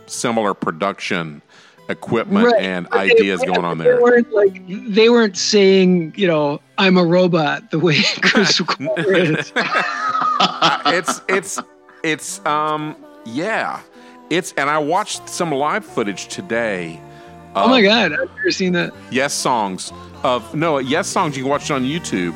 [0.07, 1.41] similar production
[1.89, 2.61] equipment Right.
[2.61, 4.01] and But they- ideas going on They there.
[4.01, 9.51] weren't like they weren't saying, you know, I'm a robot the way Chris Squire is.
[10.85, 11.59] it's it's
[12.03, 13.81] it's um yeah
[14.29, 16.99] it's and i watched some live footage today
[17.55, 18.93] Oh my god, I've never seen that.
[19.09, 19.91] Yessongs
[20.23, 22.35] of no Yessongs you can watch it on youtube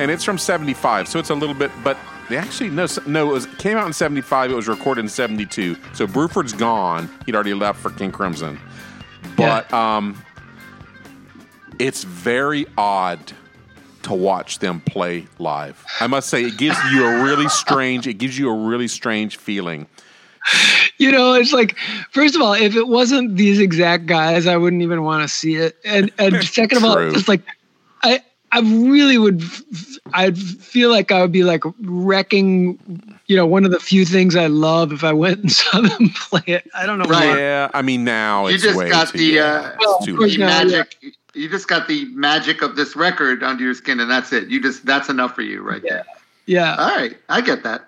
[0.00, 1.96] and it's from 75 so it's a little bit but
[2.28, 5.76] they actually no no it was, came out in 75 it was recorded in 72
[5.92, 7.08] so bruford's gone.
[7.26, 8.58] He'd already left for king crimson.
[9.36, 10.24] But um
[11.78, 13.32] it's very odd
[14.02, 15.84] to watch them play live.
[16.00, 19.36] I must say it gives you a really strange it gives you a really strange
[19.36, 19.86] feeling.
[20.96, 21.76] You know, it's like
[22.12, 25.56] first of all, if it wasn't these exact guys, I wouldn't even want to see
[25.56, 25.76] it.
[25.84, 27.42] And and second of all, it's like
[28.02, 29.42] I I really would
[30.12, 32.78] I'd feel like I would be like wrecking,
[33.26, 36.10] you know, one of the few things I love if I went and saw them
[36.10, 36.64] play it.
[36.74, 37.26] I don't know Right.
[37.26, 37.38] why.
[37.38, 39.96] Yeah, I mean now You it's just way got too, the, yeah, uh, it's Well,
[39.96, 40.96] too of course the Yeah, magic.
[41.34, 44.48] You just got the magic of this record under your skin, and that's it.
[44.48, 46.04] You just that's enough for you right there.
[46.46, 46.74] Yeah.
[46.76, 47.82] All right, I get that.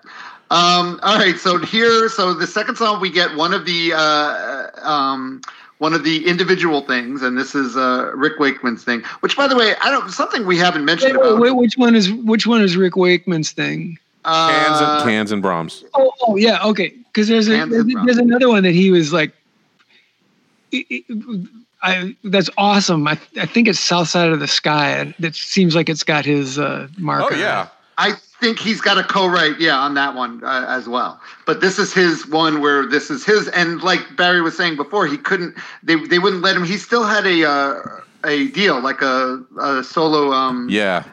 [0.51, 4.67] Um, all right, so here, so the second song we get one of the uh,
[4.87, 5.41] um,
[5.83, 9.01] one of the individual things, and this is uh, Rick Wakeman's thing.
[9.19, 11.41] Which, by the way, I don't something we haven't mentioned Wait, about.
[11.41, 13.99] wait, which one is which one is Rick Wakeman's thing?
[14.23, 15.83] Cans uh, and cans and Brahms.
[15.93, 16.93] Oh, oh yeah, okay.
[17.07, 19.33] Because there's a there's, there's another one that he was like,
[20.71, 21.49] it- it-
[21.81, 23.05] I that's awesome.
[23.05, 25.13] I I think it's South Side of the Sky.
[25.19, 27.25] That seems like it's got his uh, mark.
[27.29, 27.67] Oh yeah.
[27.97, 31.19] I think he's got a co-write, yeah, on that one uh, as well.
[31.45, 35.07] But this is his one where this is his, and like Barry was saying before,
[35.07, 35.55] he couldn't.
[35.81, 36.65] They they wouldn't let him.
[36.65, 37.81] He still had a uh,
[38.25, 40.33] a deal, like a, a solo.
[40.33, 41.05] Um, yeah.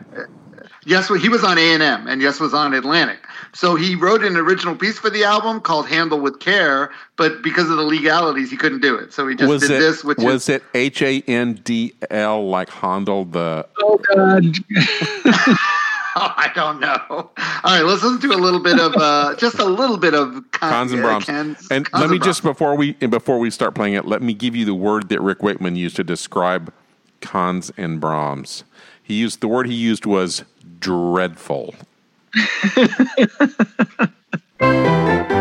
[0.87, 3.21] Yes, he was on A and M, and Yes was on Atlantic.
[3.53, 7.71] So he wrote an original piece for the album called "Handle with Care," but because
[7.71, 9.13] of the legalities, he couldn't do it.
[9.13, 11.95] So he just Was did it this, which was is it H A N D
[12.11, 13.69] L like Handel the?
[13.79, 14.45] Oh God.
[16.17, 16.99] I don't know.
[17.09, 17.31] All
[17.65, 20.93] right, let's listen to a little bit of uh, just a little bit of Cans,
[20.93, 21.27] and Brahms.
[21.27, 22.25] Ken's, and Cans let and me Brahms.
[22.25, 25.21] just before we before we start playing it, let me give you the word that
[25.21, 26.73] Rick Wakeman used to describe
[27.21, 28.65] Cans and Brahms.
[29.03, 30.45] He used the word he used was
[30.81, 31.75] dreadful.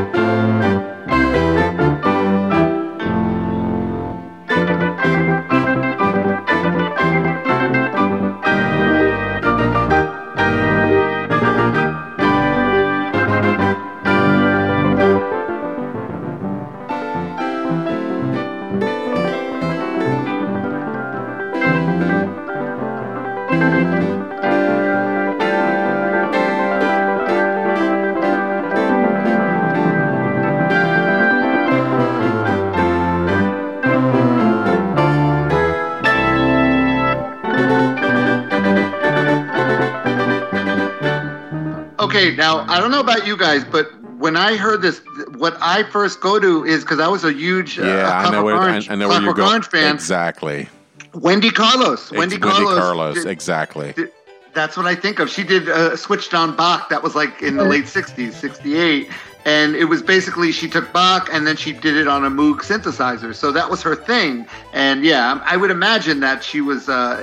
[42.10, 45.00] Okay, now I don't know about you guys, but when I heard this,
[45.38, 48.32] what I first go to is because I was a huge uh, yeah, uh, I
[48.32, 49.62] know where Orange, I, I know where you're going.
[49.62, 49.94] Fan.
[49.94, 50.68] Exactly.
[51.14, 52.12] Wendy Carlos.
[52.12, 52.66] Wendy Carlos.
[52.66, 53.16] Wendy Carlos.
[53.16, 53.94] Did, exactly.
[53.94, 54.12] Did,
[54.56, 55.30] that's what I think of.
[55.30, 56.90] She did uh, Switched on Bach.
[56.90, 59.08] That was like in the late 60s, 68
[59.46, 62.58] and it was basically she took Bach and then she did it on a Moog
[62.60, 63.34] synthesizer.
[63.34, 64.46] So that was her thing.
[64.74, 67.22] And yeah, I would imagine that she was uh,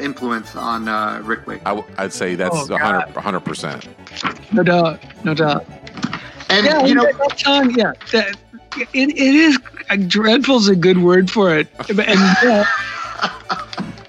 [0.57, 1.85] on uh, Rick Wakeman.
[1.99, 2.67] I'd say that's oh,
[3.13, 3.89] 100 percent.
[4.53, 5.67] No doubt, no doubt.
[6.49, 8.37] And yeah, you know, that time, yeah, that,
[8.77, 9.59] it, it is
[9.91, 12.47] uh, is a good word for it, and.
[12.47, 12.65] Uh,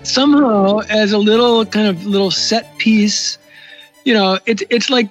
[0.08, 3.38] somehow, as a little kind of little set piece,
[4.06, 5.10] you know, it's it's like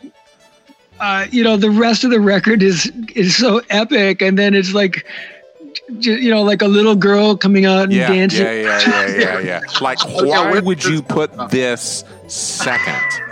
[1.00, 4.72] uh, you know, the rest of the record is is so epic, and then it's
[4.72, 5.06] like
[5.88, 8.44] you know, like a little girl coming out and yeah, dancing.
[8.44, 9.60] Yeah, yeah, yeah, yeah, yeah.
[9.80, 13.22] Like, why would you put this second?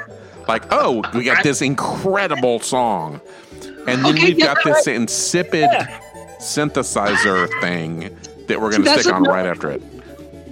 [0.47, 3.21] Like, oh, we got this incredible song,
[3.87, 4.97] and then okay, we've yeah, got this right.
[4.97, 5.71] insipid
[6.39, 9.83] synthesizer thing that we're going to stick on right after it.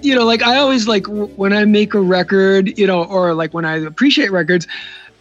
[0.01, 3.53] You know, like I always like when I make a record, you know, or like
[3.53, 4.67] when I appreciate records,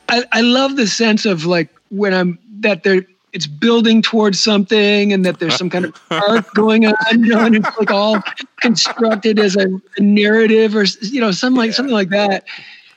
[0.09, 3.03] I, I love the sense of like when I'm that there
[3.33, 7.45] it's building towards something and that there's some kind of arc going on, you know,
[7.45, 8.21] and it's like all
[8.61, 9.67] constructed as a,
[9.99, 11.75] narrative or you know, some like yeah.
[11.75, 12.45] something like that.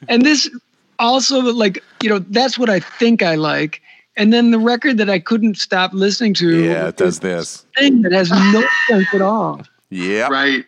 [0.09, 0.49] And this
[0.99, 3.81] also like, you know, that's what I think I like.
[4.17, 7.65] And then the record that I couldn't stop listening to Yeah, it does this.
[7.77, 9.61] Thing that has no sense at all.
[9.89, 10.27] Yeah.
[10.27, 10.65] Right.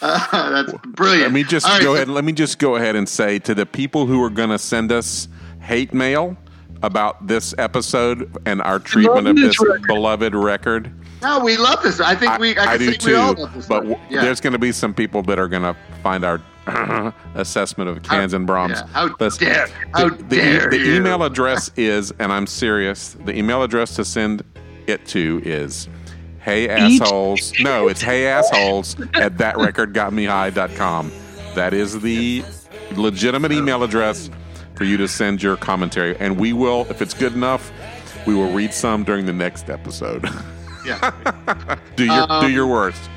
[0.00, 1.24] Uh, that's brilliant.
[1.24, 1.96] Let me just all go right.
[1.96, 2.08] ahead.
[2.08, 4.92] Let me just go ahead and say to the people who are going to send
[4.92, 5.28] us
[5.60, 6.36] hate mail,
[6.82, 10.92] about this episode and our treatment of this beloved record.
[11.22, 12.00] No, we love this.
[12.00, 12.56] I think we.
[12.56, 13.34] I, I, I do too.
[13.68, 14.22] but w- yeah.
[14.22, 16.40] there's going to be some people that are going to find our
[17.34, 18.80] assessment of Cans how, and Brahms.
[18.80, 20.78] Yeah, how Listen, dare, how dare you.
[20.78, 23.16] the email address is, and I'm serious.
[23.24, 24.44] The email address to send
[24.86, 25.88] it to is
[26.40, 27.52] hey assholes.
[27.60, 31.12] no, it's hey assholes at thatrecordgotmehigh.com.
[31.54, 32.44] That is the
[32.94, 34.30] legitimate email address
[34.78, 36.16] for you to send your commentary.
[36.18, 37.72] And we will, if it's good enough,
[38.26, 40.24] we will read some during the next episode.
[40.86, 41.10] Yeah.
[41.96, 43.10] do your um, do your worst.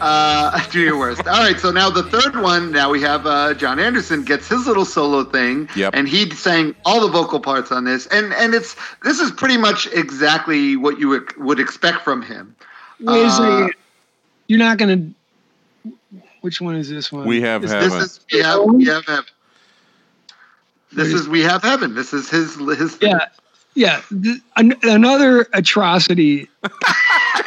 [0.00, 1.26] Uh, do your worst.
[1.26, 1.58] All right.
[1.58, 2.70] So now the third one.
[2.70, 5.68] Now we have uh, Jon Anderson gets his little solo thing.
[5.74, 5.94] Yep.
[5.96, 8.06] And he sang all the vocal parts on this.
[8.08, 11.08] And and it's this is pretty much exactly what you
[11.38, 12.54] would, expect from him.
[13.04, 13.66] Uh,
[14.46, 15.10] you're not gonna.
[16.42, 17.26] Which one is this one?
[17.26, 17.64] We have.
[17.64, 17.88] Heaven.
[17.88, 19.24] This is, we have, we have heaven.
[20.96, 21.94] This is we have heaven.
[21.94, 22.98] This is his his.
[23.00, 23.26] Yeah,
[23.74, 24.00] yeah.
[24.56, 26.48] An- another atrocity.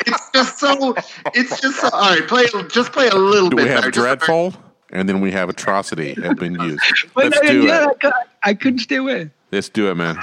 [0.06, 0.96] it's just so.
[1.34, 2.28] It's just so, all right.
[2.28, 3.64] Play just play a little do bit.
[3.64, 4.54] We have better, dreadful,
[4.92, 6.82] and then we have atrocity have been used.
[7.16, 7.98] Let's do yeah, it.
[8.04, 8.12] I,
[8.44, 9.32] I couldn't stay away.
[9.52, 10.20] Let's do it, man.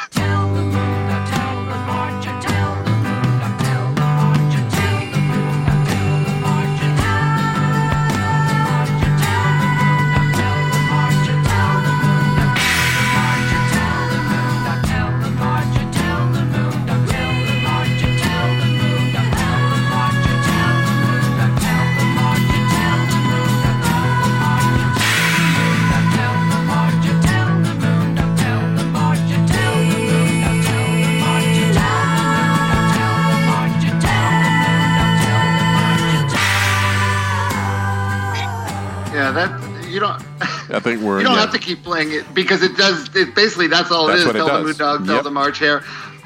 [40.87, 41.41] Think we're You don't yeah.
[41.41, 43.09] have to keep playing it because it does.
[43.17, 44.27] It basically that's all That's it is.
[44.29, 44.65] what it tell the does.
[44.67, 45.25] moon dog, tell Yep.
[45.25, 45.79] the march hare.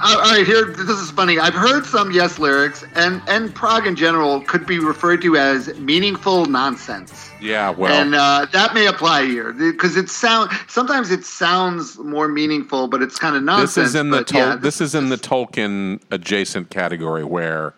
[0.02, 0.66] Uh, all right, here.
[0.66, 1.38] This is funny.
[1.38, 5.74] I've heard some Yes lyrics, and and prog in general could be referred to as
[5.78, 7.30] meaningful nonsense.
[7.40, 12.28] Yeah, well, and uh, that may apply here because it sound sometimes it sounds more
[12.28, 13.74] meaningful, but it's kind of nonsense.
[13.76, 17.72] this is in the Tol- yeah, this is in the Tolkien adjacent category where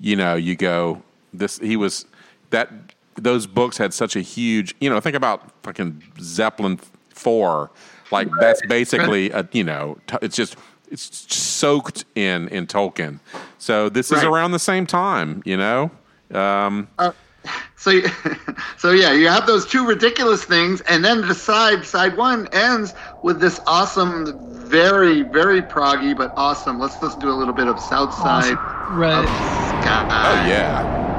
[0.00, 1.00] you know you go
[1.32, 2.06] this he was
[2.50, 2.70] that
[3.16, 6.78] those books had such a huge you know think about fucking Zeppelin
[7.10, 7.70] four.
[8.10, 10.56] Like that's basically a you know t- it's just
[10.90, 13.18] it's soaked in in Tolkien.
[13.58, 15.90] So this is around the same time, you know.
[16.32, 16.88] Um,
[17.76, 18.00] So,
[18.78, 22.94] so yeah, you have those two ridiculous things, and then the side side one ends
[23.22, 26.78] with this awesome, very very proggy but awesome.
[26.78, 28.56] Let's just do a little bit of South Side
[28.90, 29.24] Right.
[29.24, 30.06] of Sky.
[30.10, 31.13] oh yeah.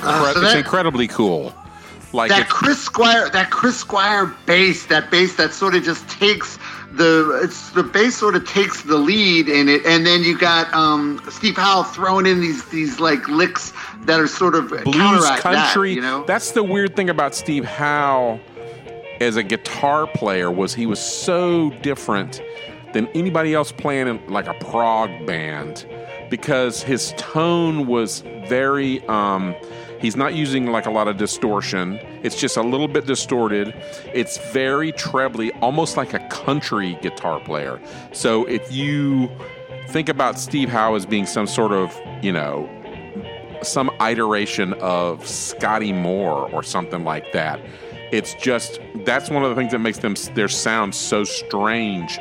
[0.00, 1.54] Incre- Uh, so it's incredibly cool.
[2.12, 6.08] Like that if- Chris Squire, that Chris Squire bass, that bass that sort of just
[6.08, 6.58] takes
[6.92, 10.72] the it's the bass sort of takes the lead in it, and then you got
[10.72, 13.72] um, Steve Howe throwing in these these like licks
[14.02, 15.90] that are sort of blues country.
[15.90, 18.38] That, you know, That's the weird thing about Steve Howe
[19.20, 22.40] as a guitar player was he was so different
[22.92, 25.84] than anybody else playing in like a prog band
[26.30, 29.52] because his tone was very um
[30.04, 33.74] he's not using like a lot of distortion it's just a little bit distorted
[34.12, 37.80] it's very trebly almost like a country guitar player
[38.12, 39.30] so if you
[39.88, 42.68] think about steve howe as being some sort of you know
[43.62, 47.60] some iteration of Scotty Moore or something like that.
[48.12, 52.18] It's just that's one of the things that makes them their sound so strange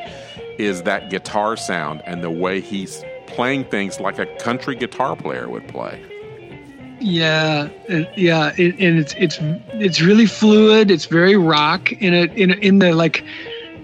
[0.58, 5.50] is that guitar sound and the way he's playing things like a country guitar player
[5.50, 6.02] would play.
[7.04, 9.38] Yeah, it- yeah, it, and it's it's
[9.74, 10.90] it's really fluid.
[10.90, 13.24] It's very rock in a in a, in the like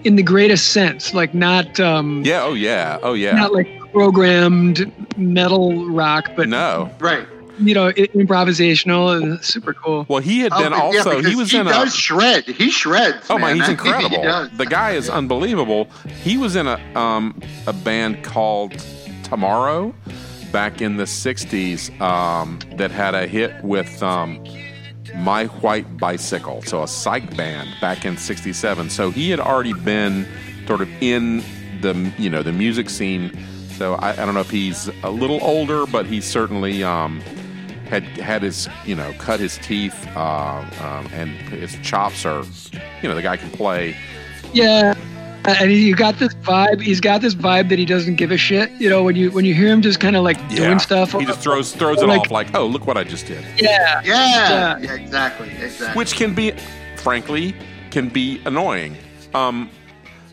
[0.04, 3.32] in the greatest sense, like not um Yeah, oh yeah, oh yeah.
[3.36, 6.90] not like programmed metal rock, but no.
[6.98, 7.26] right?
[7.62, 10.06] you know i- improvisational and super cool.
[10.08, 12.44] Well, he had been Oh, yeah, also he was he in a does shred.
[12.46, 13.26] He shreds.
[13.28, 14.22] Oh man, he's He incredible.
[14.22, 14.48] does.
[14.56, 15.90] the guy is unbelievable.
[16.24, 18.72] He was in a um, a band called
[19.24, 19.94] Tomorrow
[20.52, 24.44] back in the '60s um, that had a hit with um,
[25.16, 28.90] My White Bicycle, so a psych band back in '67.
[28.90, 30.26] So he had already been
[30.66, 31.42] sort of in
[31.80, 33.32] the you know the music scene.
[33.76, 37.20] So I, I don't know if he's a little older, but he's certainly um,
[37.90, 42.44] had had his you know cut his teeth uh, um, and his chops are
[43.02, 43.96] you know the guy can play
[44.52, 44.94] Yeah.
[45.44, 46.82] And you got this vibe.
[46.82, 48.70] He's got this vibe that he doesn't give a shit.
[48.72, 51.12] You know, when you when you hear him just kind of like doing stuff.
[51.12, 54.00] he just throws throws it like- off like oh look what I just did Yeah.
[54.04, 54.78] Yeah, Yeah.
[54.78, 55.98] yeah, exactly, exactly.
[55.98, 56.52] which can be
[56.96, 57.54] frankly
[57.90, 58.96] can be annoying
[59.34, 59.70] um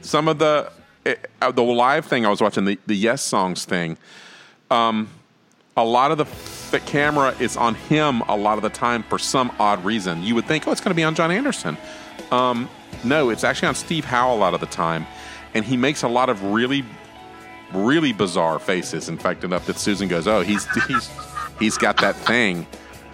[0.02, 0.72] some of the
[1.42, 3.98] uh, the live thing I was watching the the Yessongs thing
[4.70, 5.08] um
[5.78, 6.26] a lot of the
[6.72, 10.22] the camera is on him a lot of the time for some odd reason.
[10.22, 11.78] You would think, oh, it's going to be on Jon Anderson.
[12.32, 12.70] Um,
[13.04, 15.06] no, it's actually on Steve Howe a lot of the time,
[15.54, 16.84] and he makes a lot of really,
[17.74, 19.10] really bizarre faces.
[19.10, 21.10] In fact, enough that Susan goes, "Oh, he's he's
[21.60, 22.66] he's got that thing.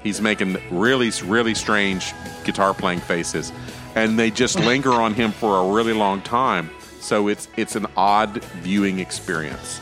[0.01, 3.51] He's making really, really strange guitar playing faces,
[3.95, 6.69] and they just linger on him for a really long time.
[6.99, 9.79] So it's it's an odd viewing experience."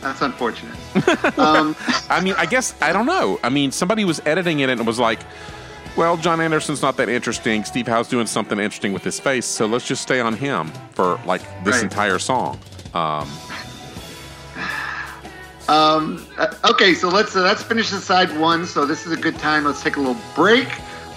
[0.00, 0.76] That's unfortunate.
[1.38, 1.74] um,
[2.08, 3.40] I mean, I guess I don't know.
[3.42, 5.20] I mean, somebody was editing it and it was like,
[5.96, 7.64] "Well, Jon Anderson's not that interesting.
[7.64, 11.18] Steve Howe's doing something interesting with his face, so let's just stay on him for
[11.26, 11.84] like this Right.
[11.84, 12.58] entire song."
[12.94, 13.28] Um,
[15.68, 18.66] um, uh, okay, so let's uh, let's finish the side one.
[18.66, 19.64] So this is a good time.
[19.64, 20.68] Let's take a little break.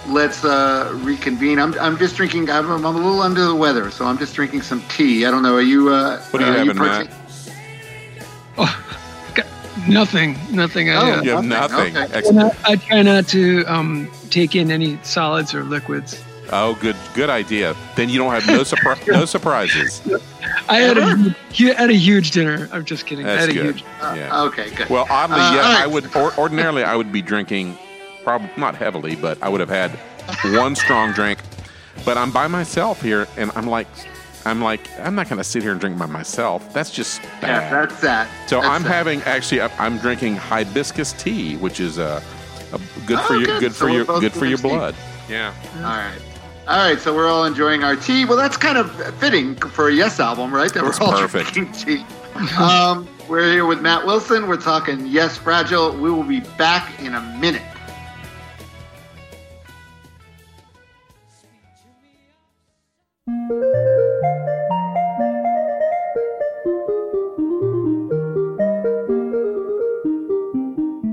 [0.08, 1.58] Let's uh, reconvene.
[1.60, 2.50] I'm, I'm just drinking.
[2.50, 5.24] I'm, I'm a little under the weather, so I'm just drinking some tea.
[5.26, 5.54] I don't know.
[5.56, 5.90] Are you?
[5.90, 8.26] Uh, What are you uh, having, partic- Matt?
[8.58, 8.84] Oh,
[9.34, 9.46] got,
[9.88, 10.90] Nothing, nothing.
[10.90, 12.38] I, Oh, uh, You have Nothing, nothing.
[12.38, 12.50] okay.
[12.64, 16.22] I, I try not to um, take in any solids or liquids.
[16.52, 17.76] oh, good, good idea.
[17.96, 20.00] Then you don't have no surpri- no surprises.
[20.68, 21.74] I had a, Ever?
[21.74, 22.68] had a huge dinner.
[22.72, 23.24] I'm just kidding.
[23.26, 23.76] I That's had a good.
[23.76, 23.84] huge.
[24.00, 24.42] Yeah.
[24.44, 24.88] Okay, good.
[24.88, 25.82] Well, oddly, Uh, yeah, all right.
[25.82, 27.78] I would or, ordinarily I would be drinking,
[28.24, 29.90] probably not heavily, but I would have had
[30.56, 31.38] one strong drink.
[32.04, 33.86] But I'm by myself here, and I'm like,
[34.46, 36.72] I'm like, I'm not going to sit here and drink by myself.
[36.72, 38.26] That's just yeah, that's that.
[38.48, 38.88] so That's I'm that.
[38.88, 42.22] having actually, I- I'm drinking hibiscus tea, which is a,
[42.72, 43.60] a good Oh, for your good.
[43.60, 44.76] good So for we're your good for your drinking tea.
[44.76, 44.94] blood.
[45.28, 45.54] Yeah.
[45.76, 46.18] All right.
[46.68, 48.24] All right, so we're all enjoying our tea.
[48.24, 50.72] Well, that's kind of fitting for a Yes album, right?
[50.72, 51.52] That It's we're all perfect.
[51.52, 52.04] drinking tea.
[52.58, 54.46] um, we're here with Matt Wilson.
[54.46, 55.92] We're talking Yes Fragile.
[55.96, 57.62] We will be back in a minute.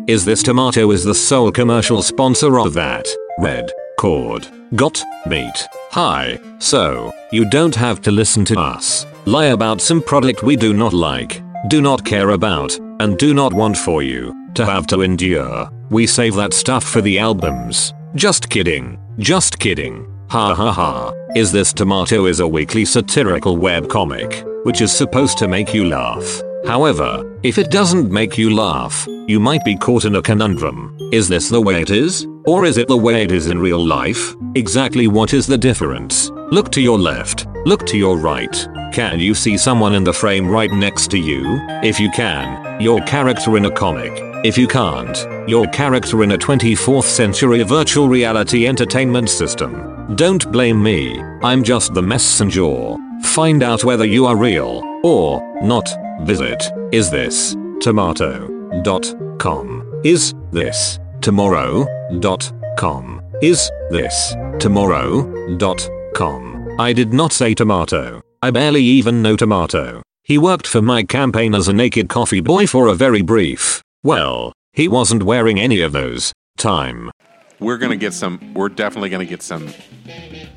[0.08, 3.06] Is This Tomato is the sole commercial sponsor of that
[3.40, 4.48] red cord.
[4.74, 5.68] Got meat.
[5.92, 6.40] Hi.
[6.60, 10.94] So, you don't have to listen to us lie about some product we do not
[10.94, 15.70] like, do not care about, and do not want for you to have to endure.
[15.90, 17.94] We save that stuff for the albums.
[18.16, 18.98] Just kidding.
[19.18, 20.08] Just kidding.
[20.30, 21.12] Ha ha ha.
[21.36, 26.42] Is This Tomato is a weekly satirical webcomic, which is supposed to make you laugh.
[26.68, 30.98] However, if it doesn't make you laugh, you might be caught in a conundrum.
[31.14, 32.28] Is this the way it is?
[32.46, 34.36] Or is it the way it is in real life?
[34.56, 36.30] Exactly what is the difference?
[36.52, 38.68] Look to your left, look to your right.
[38.92, 41.58] Can you see someone in the frame right next to you?
[41.84, 44.12] If you can, your character in a comic.
[44.46, 45.18] If you can't,
[45.50, 49.97] your character in a 24th century virtual reality entertainment system.
[50.16, 52.96] Don't blame me, I'm just the messenger.
[53.24, 55.90] Find out whether you are real or not.
[56.22, 60.02] Visit is this tomato.com.
[60.06, 63.22] Is this tomorrow.com.
[63.42, 66.76] Is this tomorrow.com.
[66.80, 68.22] I did not say tomato.
[68.42, 70.02] I barely even know tomato.
[70.24, 73.82] He worked for my campaign as a naked coffee boy for a very brief.
[74.04, 76.32] Well, he wasn't wearing any of those.
[76.58, 77.12] Time.
[77.60, 78.54] We're gonna get some.
[78.54, 79.68] We're definitely gonna get some.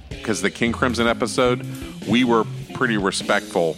[0.09, 1.67] Because the King Crimson episode,
[2.07, 2.45] we were
[2.75, 3.77] pretty respectful,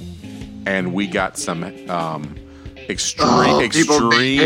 [0.66, 2.34] and we got some um,
[2.88, 4.38] extreme, Oh, extremely,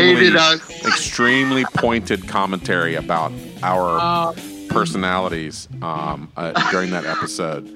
[0.85, 3.31] extremely pointed commentary about
[3.63, 4.33] our Uh,
[4.69, 7.67] personalities um, uh, during that episode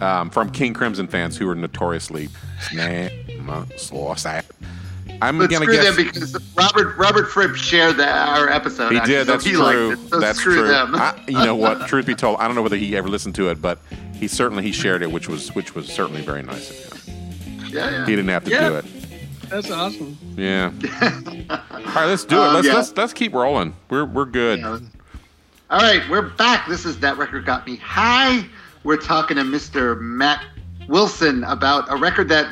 [0.00, 2.28] um, from King Crimson fans who are notoriously
[5.20, 5.28] snah, slow, sad.
[5.28, 8.92] I'm But gonna screw guess them because Robert Robert Fripp shared the, our episode.
[8.92, 9.26] he actually, did.
[9.26, 9.92] so That's he liked true.
[9.92, 10.68] it, so That's screw true.
[10.68, 10.94] Them.
[10.94, 11.80] I, you know what?
[11.88, 13.78] Truth be told, I don't know whether he ever listened to it, but
[14.14, 17.20] he certainly he shared it, which was which was certainly very nice of him.
[17.70, 18.06] yeah, yeah.
[18.06, 18.68] He didn't have to Yeah.
[18.68, 18.84] do it.
[19.48, 20.16] that's awesome.
[20.36, 20.72] Yeah.
[21.50, 22.40] All right, let's do it.
[22.40, 22.74] Um, Let's yeah.
[22.74, 23.74] let's let's keep rolling.
[23.88, 24.60] We're we're good.
[24.60, 24.78] Yeah.
[25.70, 26.66] All right, we're back.
[26.68, 28.44] This is That Record Got Me High.
[28.82, 30.00] We're talking to Mr.
[30.00, 30.44] Matt
[30.90, 32.50] Wilson about a record that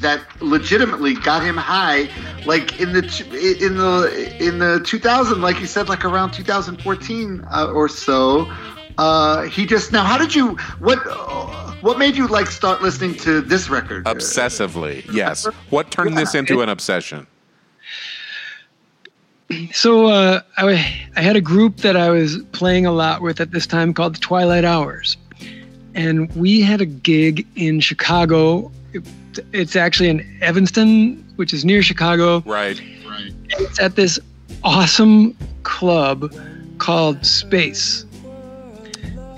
[0.00, 2.10] that legitimately got him high,
[2.44, 3.02] like in the
[3.60, 8.46] in the in the 2000, like you said, like around 2014 uh, or so.
[8.98, 10.04] Uh, he just now.
[10.04, 10.56] How did you?
[10.78, 10.98] What?
[11.82, 14.04] What made you like start listening to this record?
[14.04, 15.46] Obsessively, yes.
[15.70, 17.26] What turned this into an obsession?
[19.72, 23.50] So uh, I, I had a group that I was playing a lot with at
[23.50, 25.16] this time called the Twilight Hours,
[26.00, 28.70] and we had a gig in Chicago.
[28.92, 29.04] It-
[29.52, 32.42] it's actually in Evanston, which is near Chicago.
[32.46, 32.80] Right.
[33.08, 33.32] Right.
[33.50, 34.18] It's at this
[34.64, 36.34] awesome club
[36.78, 38.04] called Space.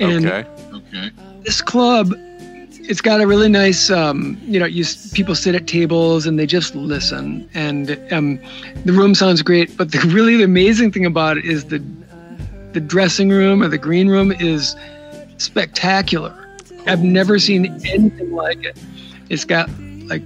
[0.00, 0.44] And Okay.
[0.74, 1.10] Okay.
[1.42, 2.14] this club
[2.84, 6.46] it's got a really nice um, you know you people sit at tables and they
[6.46, 8.40] just listen and um,
[8.84, 11.80] the room sounds great but the really the amazing thing about it is the
[12.72, 14.74] the dressing room or the green room is
[15.38, 16.41] spectacular
[16.87, 18.76] i've never seen anything like it
[19.28, 19.68] it's got
[20.07, 20.22] like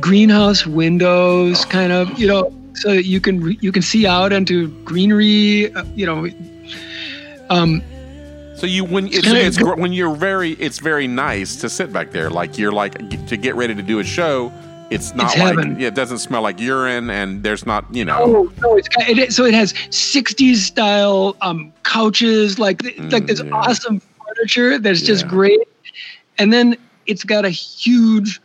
[0.00, 4.32] greenhouse windows kind of you know so that you can re- you can see out
[4.32, 6.26] into greenery uh, you know
[7.50, 7.82] um,
[8.56, 12.10] So you when it's, it's gr- when you're very it's very nice to sit back
[12.12, 14.50] there like you're like to get ready to do a show.
[14.90, 15.80] It's not It's like heaven.
[15.80, 18.76] it doesn't smell like urine and there's not you know Oh no!
[18.76, 23.54] It's got, it, so it has '60s style um, couches, like like this Mm, yeah.
[23.56, 24.00] awesome
[24.78, 25.60] that's just great,
[26.38, 26.76] and then
[27.06, 28.40] it's got a huge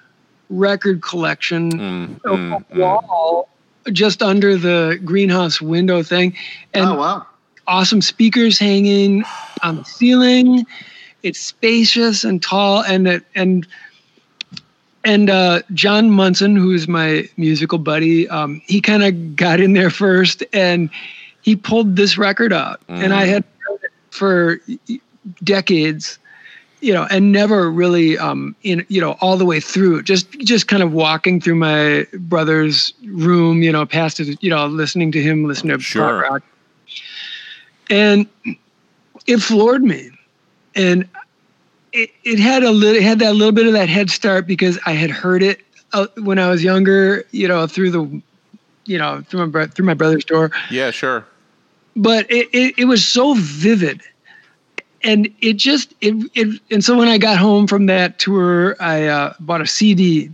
[0.50, 1.72] record collection.
[1.72, 2.78] Mm, mm, mm.
[2.78, 3.50] wall
[3.92, 6.36] just under the greenhouse window thing,
[6.74, 7.28] and oh wow.
[7.68, 9.24] awesome speakers hanging
[9.64, 10.66] on the ceiling.
[11.24, 13.68] It's spacious and tall, and it and
[15.04, 19.90] and uh, John Munson, who's my musical buddy, um, he kind of got in there
[19.90, 20.90] first, and
[21.42, 24.60] he pulled this record out, and I had heard it for
[25.44, 26.20] decades,
[26.82, 30.04] you know, and never really, um, in you know, all the way through.
[30.04, 34.66] Just just kind of walking through my brother's room, you know, past it, you know,
[34.68, 36.22] listening to him, listening to Sure.
[36.22, 36.44] rock,
[37.90, 38.28] and
[39.26, 40.12] it floored me,
[40.76, 41.08] and
[41.94, 44.92] it, it had a little, had that little bit of that head start because I
[44.92, 45.62] had heard it
[45.94, 48.22] uh, when I was younger, you know, through the,
[48.86, 51.26] you know, through my through my brother's door Yeah, sure.
[51.96, 54.02] but it, it, it was so vivid
[55.04, 59.06] and it just it, it and so when i got home from that tour i
[59.06, 60.32] uh, bought a cd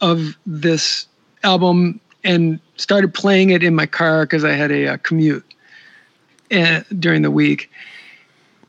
[0.00, 1.06] of this
[1.42, 5.44] album and started playing it in my car because i had a, uh commute
[6.52, 7.70] uh, during the week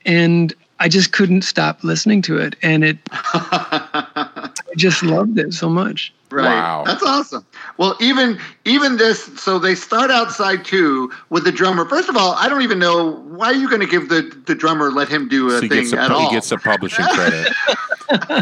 [0.06, 5.70] and i just couldn't stop listening to it and it i just loved it so
[5.70, 6.44] much Right.
[6.44, 6.84] Wow.
[6.86, 7.46] That's awesome.
[7.78, 11.86] Well, even even this, so they start outside too with the drummer.
[11.88, 14.56] First of all, I don't even know why are you going to give the the
[14.56, 16.30] drummer let him do a so thing a, at all.
[16.30, 17.54] He gets a publishing credit,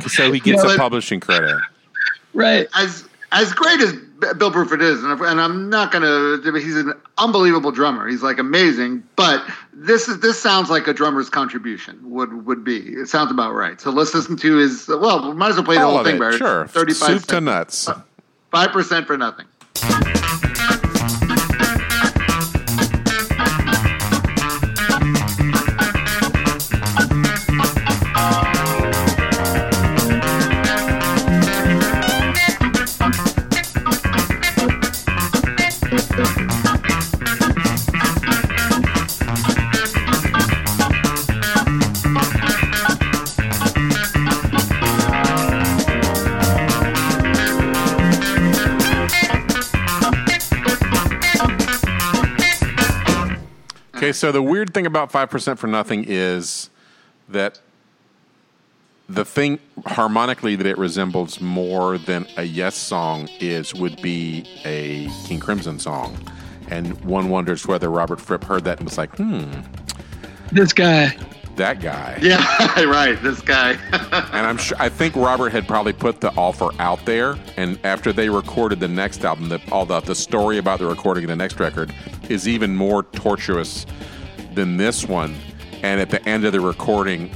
[0.08, 1.60] so he gets a publishing credit.
[2.34, 2.68] Right.
[2.76, 3.94] As as great as
[4.38, 6.40] Bill Bruford is, and, and I'm not gonna.
[6.58, 8.08] He's an unbelievable drummer.
[8.08, 12.78] He's like amazing, but this is this sounds like a drummer's contribution would would be.
[12.78, 13.80] It sounds about right.
[13.80, 14.88] So let's listen to his.
[14.88, 16.38] Well, we might as well play the whole thing, Barry.
[16.38, 17.26] Sure, thirty-five soup seconds.
[17.28, 17.90] to nuts.
[17.90, 18.02] Uh,
[18.56, 19.47] 5% for nothing.
[54.06, 56.70] Okay, so the weird thing about five percent for nothing is
[57.28, 57.60] that
[59.10, 65.10] the thing harmonically that it resembles more than a Yes song is would be a
[65.26, 66.16] King Crimson song,
[66.70, 69.62] and one wonders whether Robert Fripp heard that and was like, "Hmm,
[70.51, 71.18] this guy
[71.58, 73.22] that guy." Yeah, right.
[73.22, 73.78] This guy.
[74.36, 78.12] And I'm sure I think Robert had probably put the offer out there, and after
[78.12, 81.36] they recorded the next album, the, all the the story about the recording of the
[81.36, 81.93] next record
[82.30, 83.86] is even more tortuous
[84.53, 85.36] than this one.
[85.84, 87.30] And at the end of the recording,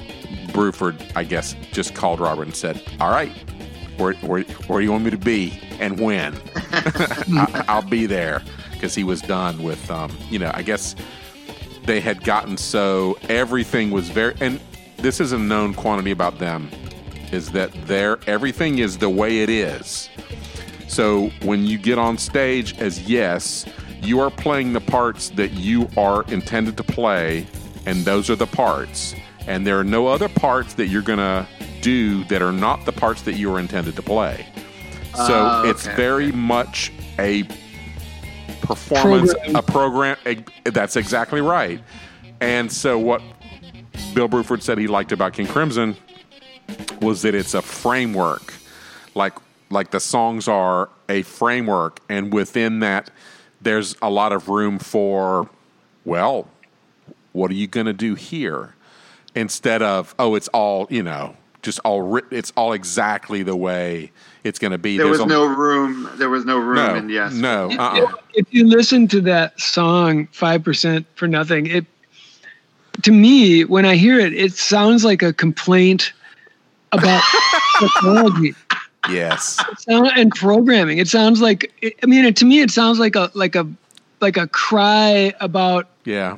[0.47, 3.31] Bruford, I guess, just called Robert and said, "All right,
[3.97, 6.35] where where, where do you want me to be and when?
[6.55, 8.41] I, I'll be there."
[8.71, 10.95] Because he was done with, um, you know, I guess
[11.85, 14.59] they had gotten so everything was very and
[14.97, 16.69] this is a known quantity about them
[17.31, 20.09] is that their everything is the way it is.
[20.87, 23.65] So when you get on stage as yes
[24.01, 27.45] you are playing the parts that you are intended to play
[27.85, 29.15] and those are the parts.
[29.47, 31.47] And there are no other parts that you're going to
[31.81, 34.45] do that are not the parts that you are intended to play.
[35.15, 37.43] So oh, it's okay, very much a
[38.61, 39.55] performance Program.
[39.55, 41.81] a program a- that's exactly right.
[42.41, 43.21] And so what
[44.13, 45.95] bill bruford said he liked about king crimson
[47.01, 48.53] was that it's a framework.
[49.15, 49.33] Like
[49.69, 53.11] like the songs are a framework and within that
[53.61, 55.49] there's a lot of room for
[56.05, 56.47] well
[57.33, 58.75] what are you going to do here?
[59.35, 64.11] Instead of oh it's all you know just all written it's all exactly the way
[64.49, 66.09] it's going to be there was a- no room.
[66.17, 66.75] There was no room.
[66.75, 67.33] no And yes.
[67.33, 68.11] no uh-uh.
[68.33, 71.85] if you listen to that song 5% for nothing it
[73.03, 76.11] to me when i hear it it sounds like a complaint
[76.91, 77.23] about
[77.79, 78.53] technology
[79.09, 81.71] yes sound- and programming it sounds like
[82.03, 83.65] i mean to me it sounds like a like a
[84.19, 86.35] like a cry about yeah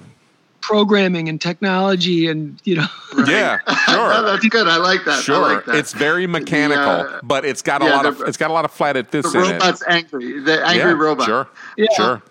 [0.61, 2.85] programming and technology and you know
[3.25, 3.75] yeah Oh,
[4.13, 4.67] sure that's good.
[4.67, 5.19] I like that.
[5.19, 5.75] I Sure, like that.
[5.75, 8.53] it's very mechanical, The, uh, but it's got a yeah, lot of it's got a
[8.53, 9.51] lot of flat at this the in it.
[9.53, 10.39] robot's angry.
[10.39, 11.25] The angry yeah, robot.
[11.25, 11.47] Sure,
[11.77, 11.87] Yeah.
[11.95, 12.21] sure.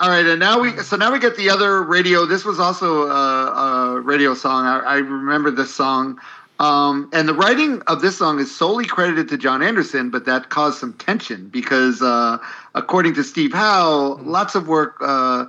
[0.00, 2.26] All right, and now we so now we get the other radio.
[2.26, 4.66] This was also a, a radio song.
[4.66, 6.18] I, I remember this song,
[6.58, 10.50] um, and the writing of this song is solely credited to Jon Anderson, but that
[10.50, 12.38] caused some tension because, uh,
[12.74, 15.46] according to Steve Howe, lots of work uh,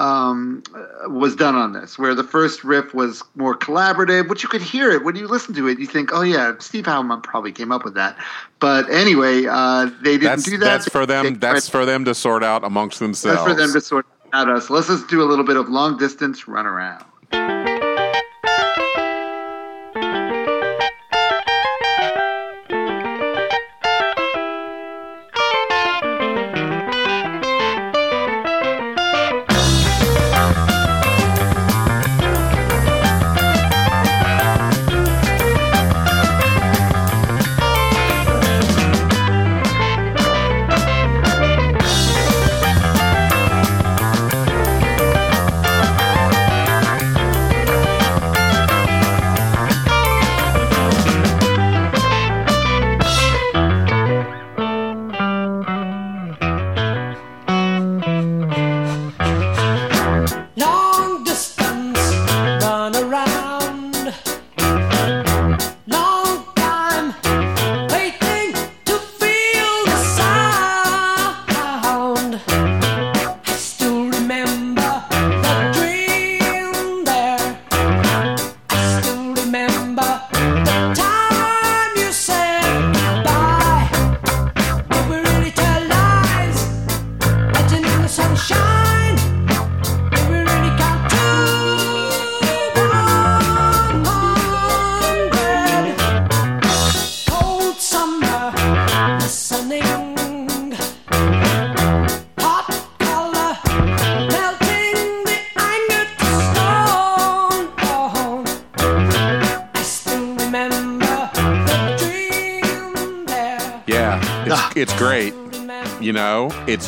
[0.00, 0.62] um,
[1.08, 1.98] was done on this.
[1.98, 5.54] Where the first riff was more collaborative, which you could hear it when you listen
[5.54, 5.78] to it.
[5.78, 8.16] You think, oh yeah, Steve Howe probably came up with that.
[8.58, 10.64] But anyway, uh, they didn't That's do that.
[10.64, 11.34] that's for them.
[11.34, 13.38] That's for them to sort out amongst themselves.
[13.38, 14.70] that's for them to sort out us.
[14.70, 16.66] Let's just do a little bit of long distance run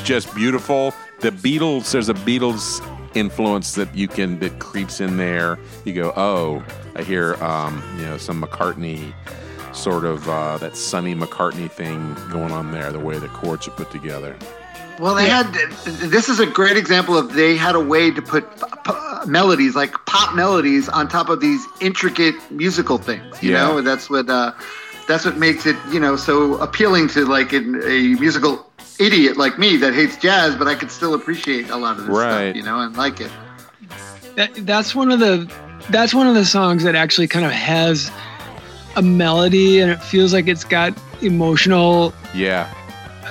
[0.02, 0.94] just beautiful.
[1.20, 2.80] The Beatles, there's a Beatles
[3.14, 5.58] influence that you can that creeps in there.
[5.84, 6.64] You go, oh,
[6.96, 9.12] I hear, um, you know, some McCartney
[9.74, 12.92] sort of uh, that Sonny McCartney thing going on there.
[12.92, 14.36] The way the chords are put together.
[14.98, 15.52] Well, they had.
[15.84, 19.74] This is a great example of they had a way to put p- p- melodies
[19.74, 23.42] like pop melodies on top of these intricate musical things.
[23.42, 23.66] You Yeah.
[23.68, 24.28] know, that's what.
[24.28, 24.52] Uh,
[25.08, 28.70] that's what makes it, you know, so appealing to like an, a musical
[29.04, 32.16] idiot like me that hates jazz, but I could still appreciate a lot of this
[32.16, 32.50] Right.
[32.50, 33.30] stuff, you know, and like it.
[34.36, 35.50] That, that's one of the
[35.90, 38.10] that's one of the songs that actually kind of has
[38.96, 42.72] a melody and it feels like it's got emotional Yeah,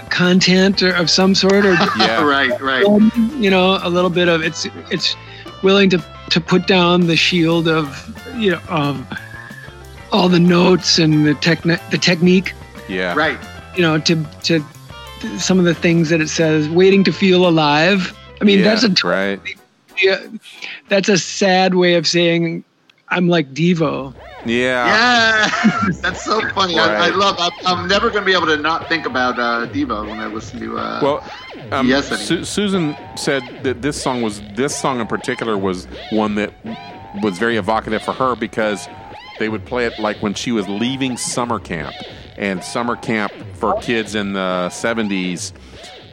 [0.09, 2.85] content or of some sort or yeah, right, right.
[2.85, 5.15] Um, you know a little bit of it's it's
[5.63, 7.85] willing to to put down the shield of
[8.35, 9.05] you know of
[10.11, 12.53] all the notes and the techni- the technique
[12.89, 13.13] yeah.
[13.15, 13.39] Right.
[13.75, 14.63] you know to to
[15.37, 18.83] some of the things that it says waiting to feel alive i mean Yeah, that's
[18.83, 19.39] a right.
[20.01, 20.19] yeah,
[20.89, 22.63] that's a sad way of saying
[23.09, 24.13] i'm like devo
[24.43, 24.87] Yeah.
[24.87, 26.79] Yeah, that's so funny.
[26.79, 27.35] I, I love.
[27.37, 30.25] I'm, I'm never going to be able to not think about uh, Devo when I
[30.25, 30.79] listen to.
[30.79, 31.23] Uh, Well,
[31.71, 36.33] um, Yes, Su- Susan said that this song was this song in particular was one
[36.41, 36.51] that
[37.21, 38.89] was very evocative for her because
[39.37, 41.93] they would play it like when she was leaving summer camp,
[42.41, 45.53] and summer camp for kids in the '70s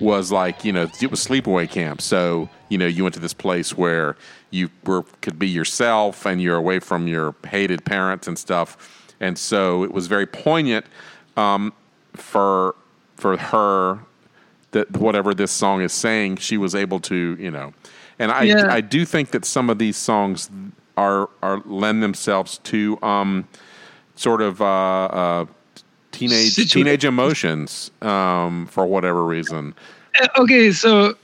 [0.00, 2.00] was like you know it was sleepaway camp.
[2.00, 4.16] So you know you went to this place where
[4.50, 8.76] you were could be yourself and you're away from your hated parents and stuff,
[9.18, 10.86] and so it was very poignant
[11.36, 11.72] um,
[12.14, 12.76] for
[13.16, 13.98] for her
[14.70, 17.72] that whatever this song is saying, she was able to, you know,
[18.18, 18.66] and I Yeah.
[18.68, 20.50] I do think that some of these songs
[20.96, 23.48] are are lend themselves to um,
[24.14, 25.46] sort of uh, uh,
[26.18, 29.74] teenage Situa- teenage emotions um, for whatever reason.
[30.20, 31.14] Uh, okay so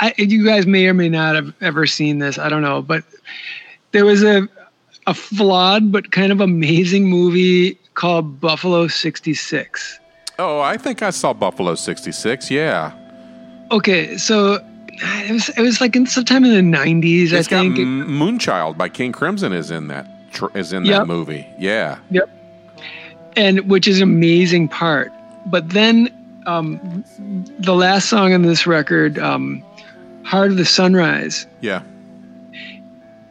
[0.00, 3.02] I, you guys may or may not have ever seen this i don't know but
[3.92, 4.48] there was a
[5.06, 10.00] a flawed but kind of amazing movie called buffalo 66
[10.40, 12.48] Oh, I think I saw Buffalo '66.
[12.48, 12.92] Yeah,
[13.72, 14.64] okay so
[15.00, 18.06] it was it was like in sometime in the 90s it's i got think M-
[18.06, 20.96] Moonchild by King Crimson is in that tr- is in Yep.
[21.00, 21.44] that movie.
[21.58, 22.30] Yeah, Yep.
[23.36, 25.12] And which is an amazing part.
[25.46, 26.08] But then
[26.46, 27.04] um,
[27.58, 29.64] the last song on this record, um,
[30.24, 31.82] Heart of the Sunrise, yeah,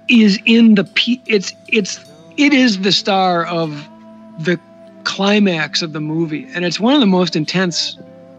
[0.08, 2.00] is in the pe- it's it's
[2.38, 3.88] it is the star of
[4.40, 4.60] the
[5.04, 6.48] climax of the movie.
[6.54, 7.98] And it's one of the most intense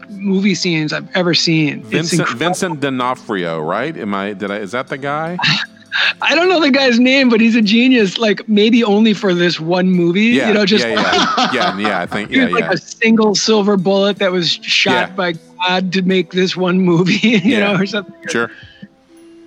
[0.09, 1.83] movie scenes I've ever seen.
[1.83, 2.27] Vincent.
[2.29, 3.95] Vincent D'Onofrio, right?
[3.97, 5.37] Am I did I is that the guy?
[6.21, 8.17] I don't know the guy's name, but he's a genius.
[8.17, 10.25] Like maybe only for this one movie.
[10.25, 12.01] Yeah, you know, just yeah, yeah, yeah, yeah.
[12.01, 12.71] I think yeah, like yeah.
[12.71, 15.15] a single silver bullet that was shot Yeah.
[15.15, 15.33] by
[15.65, 17.73] God to make this one movie, you Yeah.
[17.73, 18.13] know, or something.
[18.29, 18.51] Sure.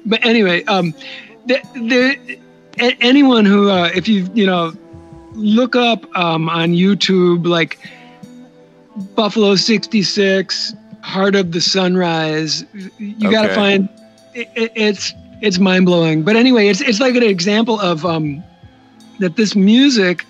[0.05, 0.95] But anyway, um,
[1.47, 2.39] the, the,
[3.01, 4.73] anyone who, uh, if you, you know,
[5.35, 7.79] look up um, on YouTube, like
[9.15, 12.65] Buffalo 66, Heart of the Sunrise,
[12.99, 13.89] you got to find
[14.35, 16.23] it, it, it's, it's mind blowing.
[16.23, 18.43] But anyway, it's, it's like an example of um,
[19.19, 20.25] that this music,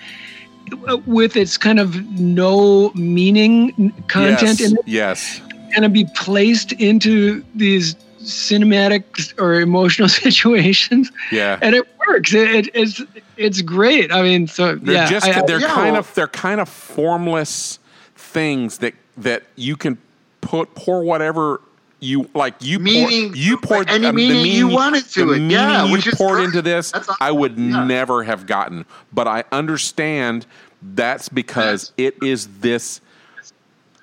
[0.89, 5.41] uh, with its kind of no meaning content yes, in it, yes.
[5.71, 11.59] going to be placed into these cinematic or emotional situations Yeah.
[11.61, 13.03] and it works it, it, it's
[13.37, 16.15] it's great i mean so They're yeah just I- I- they're yeah, kind well- of
[16.15, 17.81] they're kind of formless
[18.15, 19.99] things that that you can
[20.41, 21.61] put pour whatever
[22.03, 25.33] you like you Meaning- pour, you poured any um, the meaning you wanted to the
[25.35, 25.51] it.
[25.51, 27.57] Yeah, meaning which you poured into this That's I would.
[27.57, 27.85] Yeah.
[27.85, 30.47] never have gotten but I understand
[30.83, 33.01] that's because it is this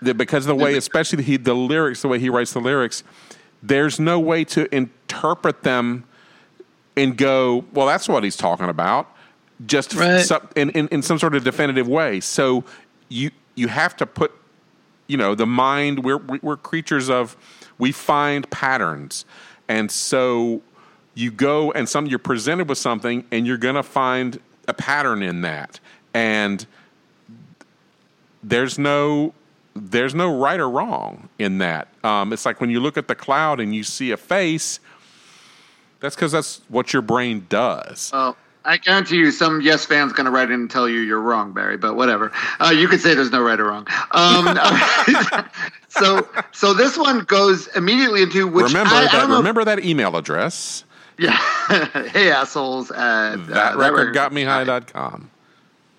[0.02, 3.04] the, because of the way, especially he, the lyrics, the way he writes the lyrics,
[3.62, 6.06] there's no way to interpret them
[6.95, 9.14] and go, well, that's what he's talking about,
[9.66, 10.22] just Right.
[10.22, 12.22] some, in, in, in some sort of definitive way.
[12.22, 12.64] So
[13.10, 14.32] you you have to put,
[15.08, 16.06] you know, the mind.
[16.06, 17.36] We're we're creatures of,
[17.80, 19.26] we find patterns,
[19.68, 20.62] and so
[21.16, 25.42] you go and some you're presented with something, and you're gonna find a pattern in
[25.42, 25.80] that,
[26.14, 26.68] and
[28.44, 29.34] there's no
[29.76, 31.88] there's no right or wrong in that.
[32.04, 34.80] Um, it's like when you look at the cloud and you see a face.
[36.02, 38.12] That's because that's what your brain does.
[38.14, 41.22] Well, I guarantee you, some Yes fan's going to write in and tell you you're
[41.22, 41.78] wrong, Barry.
[41.78, 42.32] But whatever.
[42.60, 43.88] Uh, you could say there's no right or wrong.
[44.12, 44.57] Um,
[45.89, 49.30] so, so this one goes immediately into which remember I, I that.
[49.30, 50.84] know- remember that email address.
[51.22, 51.36] Yeah.
[52.14, 52.91] hey assholes.
[52.91, 55.30] At, uh, That record got me high.com.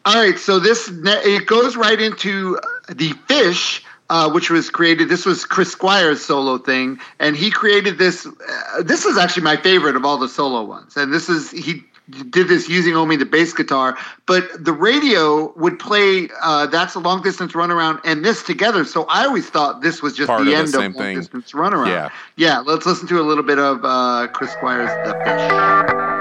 [0.07, 2.59] All right, so this ne- it goes right into
[2.89, 5.09] the fish uh, which was created.
[5.09, 8.27] This was Chris Squire's solo thing, and he created this.
[8.27, 11.85] Uh, this is actually my favorite of all the solo ones, and this is he
[12.11, 13.97] did this using only the bass guitar,
[14.27, 18.85] but the radio would play uh, "That's a Long Distance Runaround" and this together.
[18.85, 21.03] So I always thought this was just Part the of the end of same Long
[21.03, 21.17] thing.
[21.19, 21.89] Distance Runaround.
[21.89, 22.11] Yeah.
[22.37, 22.59] yeah.
[22.61, 26.20] Let's listen to a little bit of uh, Chris Squire's "The Fish."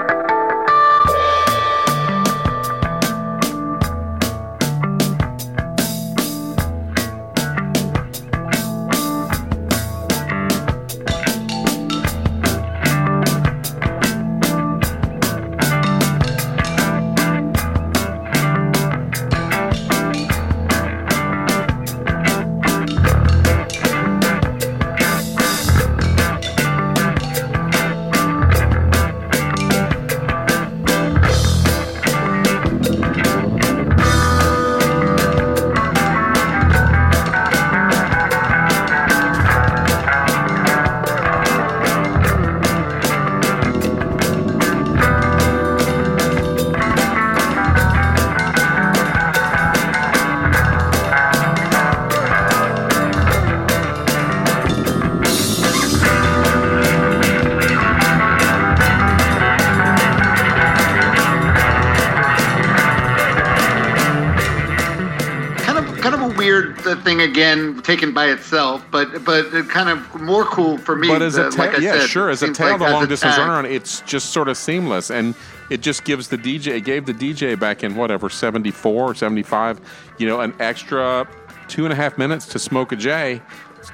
[66.90, 71.08] Uh, thing again, taken by itself, but but kind of more cool for me.
[71.08, 72.30] But as a uh, tail, like yeah, said, sure.
[72.30, 73.48] As a tail, like the long a distance tag.
[73.48, 75.34] runaround, it's just sort of seamless, and
[75.70, 79.14] it just gives the DJ, it gave the DJ back in whatever seventy four or
[79.14, 79.80] seventy five,
[80.18, 81.26] you know, an extra
[81.68, 83.40] two and a half minutes to smoke a J.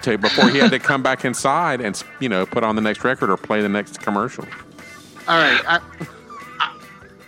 [0.02, 3.04] To, before he had to come back inside and you know put on the next
[3.04, 4.44] record or play the next commercial.
[5.28, 5.60] All right.
[5.68, 5.80] I,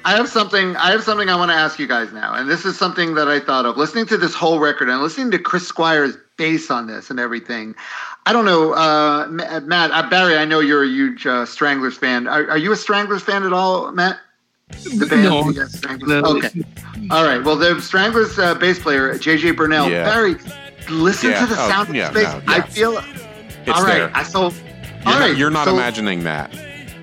[0.05, 0.76] I- have something.
[0.76, 3.28] I have something I want to ask you guys now, and this is something that
[3.28, 6.86] I thought of listening to this whole record and listening to Chris Squire's bass on
[6.86, 7.74] this and everything.
[8.26, 10.36] I don't know, uh, Matt uh, Barry.
[10.36, 12.26] I know you're a huge uh, Stranglers fan.
[12.28, 14.18] Are, are you a Stranglers fan at all, Matt?
[14.99, 15.49] The band, No.
[15.51, 16.09] yes, Stranglers.
[16.09, 16.36] No.
[16.36, 16.62] Okay.
[17.11, 17.42] All right.
[17.42, 19.90] Well, the Stranglers uh, bass player JJ Burnel.
[19.90, 20.05] Yeah.
[20.05, 20.36] Barry,
[20.90, 21.40] listen Yeah.
[21.40, 22.34] to the Oh, sound yeah, of his bass.
[22.46, 22.99] no, I feel.
[22.99, 23.94] It's all right.
[23.99, 24.11] there.
[24.14, 24.51] I so.
[24.51, 26.51] You're, all not, you're not so- imagining that.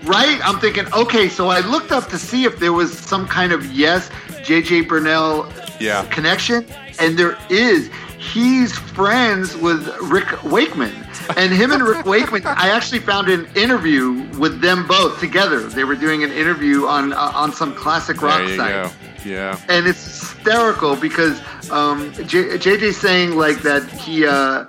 [0.06, 0.40] Right?
[0.44, 3.66] I'm thinking, okay, so I looked up to see if there was some kind of
[3.72, 4.10] yes,
[4.48, 5.52] JJ Burnel
[5.82, 6.06] Yeah.
[6.12, 6.66] connection,
[7.00, 7.90] and there is.
[8.20, 10.94] He's friends with Rick Wakeman.
[11.38, 15.60] And him and Rick Wakeman, I actually found an interview with them both together.
[15.62, 18.92] They were doing an interview on uh, on some classic rock site go.
[19.26, 19.60] Yeah.
[19.70, 21.40] and it's hysterical because
[21.72, 24.66] um, J- JJ saying like that he, uh,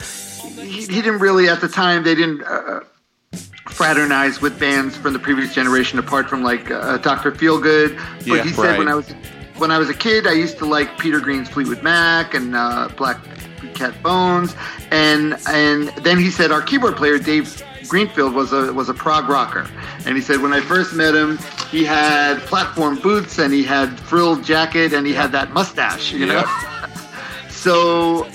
[0.63, 2.81] he he didn't really at the time they didn't uh,
[3.71, 7.33] fraternize with bands from the previous generation apart from like uh, Dr.
[7.33, 7.97] Feelgood.
[8.19, 8.89] But Yeah, he said when.
[8.89, 9.13] I was
[9.59, 12.89] when I was a kid, I used to like Peter Green's Fleetwood Mac and uh,
[12.97, 13.19] Black
[13.75, 14.55] Cat Bones,
[14.91, 19.29] and and then he said our keyboard player Dave Greenfield was a was a prog
[19.29, 19.67] rocker,
[20.05, 21.39] and he said when I first met him,
[21.71, 26.27] he had platform boots and he had frilled jacket and he had that mustache, you
[26.27, 26.45] know.
[27.49, 28.29] So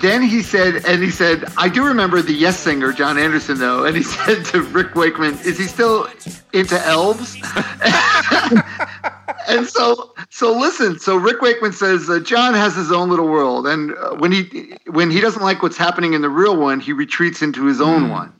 [0.00, 3.84] then he said, and he said, I do remember the Yes singer, Jon Anderson, though.
[3.84, 6.08] And he said to Rick Wakeman, Is he still
[6.52, 7.34] into elves?
[9.48, 10.98] and so, so listen.
[10.98, 14.76] So Rick Wakeman says uh, Jon has his own little world, and uh, when he
[14.86, 18.08] when he doesn't like what's happening in the real one, he retreats into his own
[18.08, 18.32] one.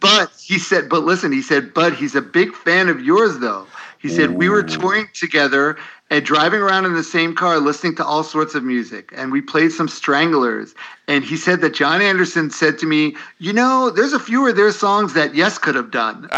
[0.00, 3.66] But he said, but listen, he said, but he's a big fan of yours, though.
[3.98, 5.78] He said we were touring together
[6.12, 9.40] and driving around in the same car, listening to all sorts of music, and we
[9.40, 10.74] played some Stranglers.
[11.08, 14.56] And he said that Jon Anderson said to me, "You know, there's a few of
[14.56, 16.32] their songs that Yes could have done." Isn't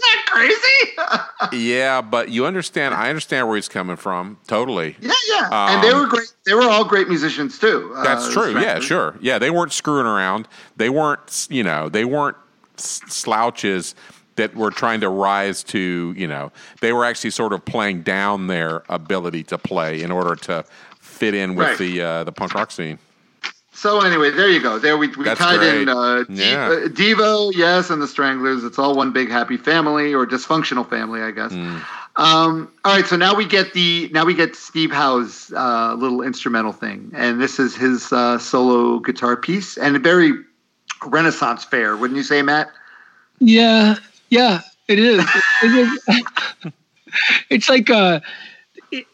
[0.00, 1.48] that crazy?
[1.52, 2.94] Yeah, but you understand.
[2.94, 4.38] I understand where he's coming from.
[4.46, 4.96] Totally.
[5.00, 5.74] yeah, yeah.
[5.74, 6.32] and they Um, were great.
[6.46, 7.92] They were all great musicians too.
[7.96, 8.58] uh, That's true.
[8.60, 9.16] Yeah, sure.
[9.20, 10.46] Yeah, they weren't screwing around.
[10.76, 12.36] They weren't, you know, they weren't
[12.76, 13.94] slouches
[14.36, 18.46] that were trying to rise to, you know, they were actually sort of playing down
[18.46, 20.64] their ability to play in order to
[21.00, 21.78] fit in with Right.
[21.78, 22.98] the uh, the punk rock scene.
[23.74, 24.78] So anyway, there you go.
[24.78, 26.68] There we, we That's tied in uh, Yeah.
[26.68, 28.64] Devo, Devo, yes, and the Stranglers.
[28.64, 31.52] It's all one big happy family or dysfunctional family, I guess.
[31.52, 31.78] Hmm.
[32.16, 36.20] Um, all right, so now we get the now we get Steve Howe's uh, little
[36.20, 40.32] instrumental thing, and this is his uh, solo guitar piece, and a very
[41.06, 42.70] Renaissance fair, wouldn't you say, Matt?
[43.38, 43.96] Yeah,
[44.32, 45.24] yeah, it is.
[45.62, 46.72] It is.
[47.50, 48.20] it's like uh,
[48.90, 49.06] it-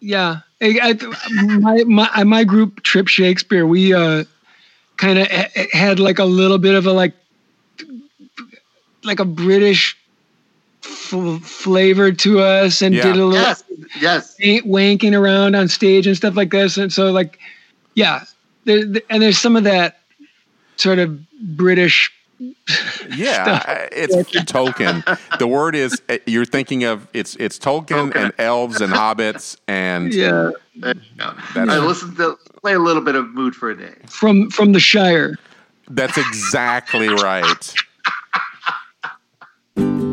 [0.00, 0.40] yeah.
[0.62, 4.24] I, I, my my my group Trip Shakespeare, we uh,
[4.96, 5.26] kind of
[5.72, 7.14] had like a little bit of a like
[9.04, 9.96] like a British
[10.84, 13.02] f- flavor to us, and Yeah.
[13.02, 13.64] did a little Yes,
[14.00, 14.36] yes.
[14.40, 14.64] wank-
[15.00, 16.78] wanking around on stage and stuff like this.
[16.78, 17.38] And so, like,
[17.94, 18.24] yeah,
[18.64, 19.98] there, there- and there's some of that
[20.76, 21.20] sort of
[21.56, 22.10] British.
[23.14, 23.64] Yeah, stuff.
[23.68, 24.14] I- it's
[24.50, 25.38] Tolkien.
[25.38, 28.20] The word is uh, you're thinking of it's it's Tolkien Okay.
[28.22, 31.34] and elves and hobbits and Yeah, No.
[31.56, 33.94] I listen to play a little bit of Mood for a Day.
[34.08, 35.36] from from the Shire.
[35.88, 37.74] that's exactly right.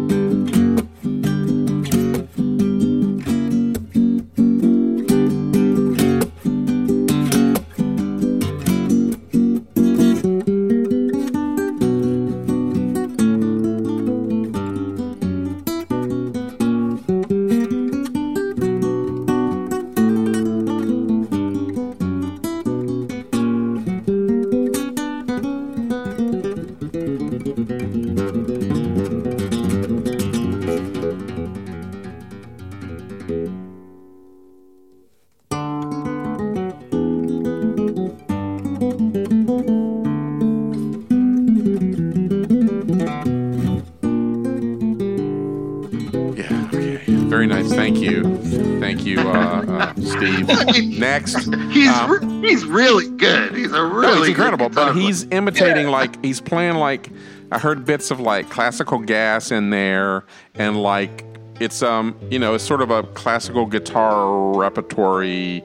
[47.30, 47.72] Very nice.
[47.74, 48.38] Thank you.
[48.80, 50.48] Thank you, uh, uh, Steve.
[51.00, 51.36] Next.
[51.72, 52.12] He's um,
[52.42, 53.56] re- he's really good.
[53.56, 55.92] He's a really No, he's incredible, but he's imitating Yeah.
[55.92, 57.10] like he's playing like
[57.52, 60.24] I heard bits of like classical gas in there
[60.56, 61.24] and like
[61.60, 65.64] it's um you know it's sort of a classical guitar repertory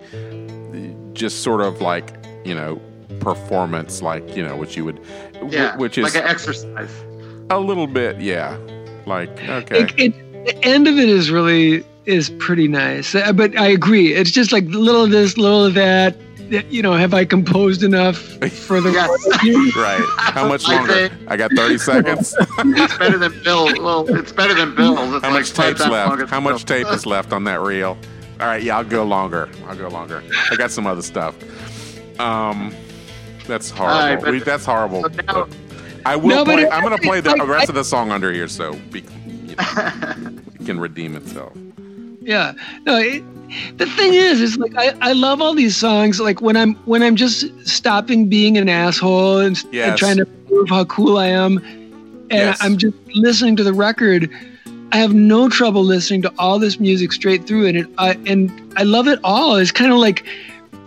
[1.13, 2.11] just sort of like
[2.45, 2.81] you know
[3.21, 5.01] performance like you know which you would
[5.49, 6.91] yeah, which is like an exercise.
[7.51, 8.57] a little bit yeah
[9.07, 13.57] like okay It, it, the end of it is really is pretty nice, Uh, but
[13.59, 14.13] I agree.
[14.13, 16.17] It's just like little of this, little of that.
[16.71, 18.91] You know, have I composed enough for the?
[18.93, 19.09] Yes.
[19.77, 23.65] right how much longer think- I got 30 seconds It's better than Bill.
[23.83, 25.15] Well, it's better than Bill.
[25.17, 26.29] It's How much five tape's left?
[26.31, 26.85] How much Bill.
[26.85, 27.97] tape is left on that reel?
[28.41, 29.49] All right, yeah, I'll go longer.
[29.67, 30.23] I'll go longer.
[30.51, 31.35] I got some other stuff.
[32.21, 32.75] Um,
[33.47, 33.99] that's horrible.
[33.99, 35.03] right, but- we, that's horrible.
[35.03, 35.49] so now-
[36.07, 36.29] I will.
[36.29, 38.31] No, play, it- I'm going to play the I- rest I- of the song under
[38.31, 39.03] here, so be,
[39.59, 40.31] you know,
[40.61, 41.53] it can redeem itself.
[42.21, 42.55] Yeah.
[42.87, 42.97] No.
[42.97, 43.23] It,
[43.79, 46.19] the thing is, is like I, I love all these songs.
[46.19, 50.69] Like when I'm when I'm just stopping being an asshole and, and trying to prove
[50.71, 52.59] how cool I am, and Yes.
[52.63, 54.31] I'm just listening to the record.
[54.93, 58.51] I have no trouble listening to all this music straight through, and it, I and
[58.77, 59.57] I love it all.
[59.57, 60.25] It's kind of like,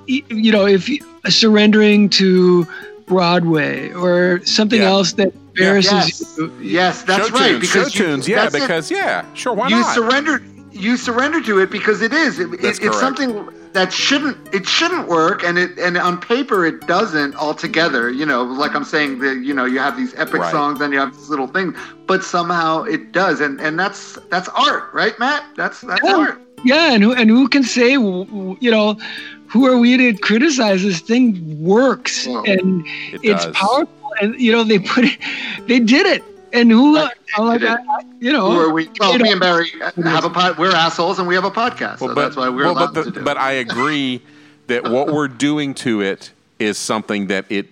[0.07, 0.99] you know, if you,
[1.29, 2.65] surrendering to
[3.05, 4.89] Broadway or something Yeah.
[4.89, 6.53] else that embarrasses Yes, you.
[6.61, 7.47] yes, that's show right.
[7.49, 8.61] tunes, because show you- tunes, yeah, that's it.
[8.61, 9.93] because yeah, sure, why you not?
[9.95, 10.41] surrender
[10.71, 14.67] you surrender to it because it is it, That's it- it's something that shouldn't it
[14.67, 19.19] shouldn't work and it and on paper it doesn't altogether you know like i'm saying
[19.19, 20.51] that you know you have these epic Right.
[20.51, 21.73] songs and you have this little thing
[22.05, 26.15] but somehow it does and and that's that's art right matt that's that's Yeah.
[26.15, 28.97] art Yeah, and who and who can say, w- w- you know,
[29.45, 31.23] who are we to criticize this thing
[31.63, 32.83] works Well, and
[33.13, 33.55] It it's does.
[33.55, 35.19] powerful and you know they put it,
[35.67, 37.77] they did it, and who, Right, they uh, like, I-
[38.19, 38.89] you know, Who are we?
[38.99, 39.31] Well, me know.
[39.31, 39.69] and Barry
[40.03, 40.57] have a pod.
[40.57, 43.03] We're assholes and we have a podcast so Well, that's why we're well, allowed but,
[43.05, 44.21] to do but it I agree
[44.67, 47.67] that what we're doing to it is something that it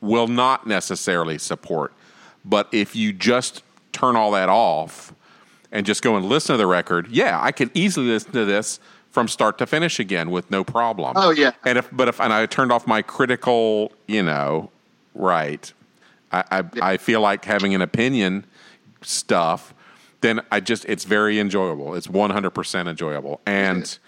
[0.00, 1.92] will not necessarily support.
[2.44, 5.12] But if you just turn all that off
[5.72, 8.80] and just go and listen to the record, yeah, I could easily listen to this
[9.10, 11.14] from start to finish again with no problem.
[11.16, 11.52] Oh, yeah.
[11.66, 14.70] And if but if and I turned off my critical, you know,
[15.18, 15.72] right,
[16.32, 18.44] I I, I feel like having an opinion
[19.02, 19.74] stuff.
[20.20, 21.94] Then I just it's very enjoyable.
[21.94, 23.98] It's one hundred percent enjoyable, and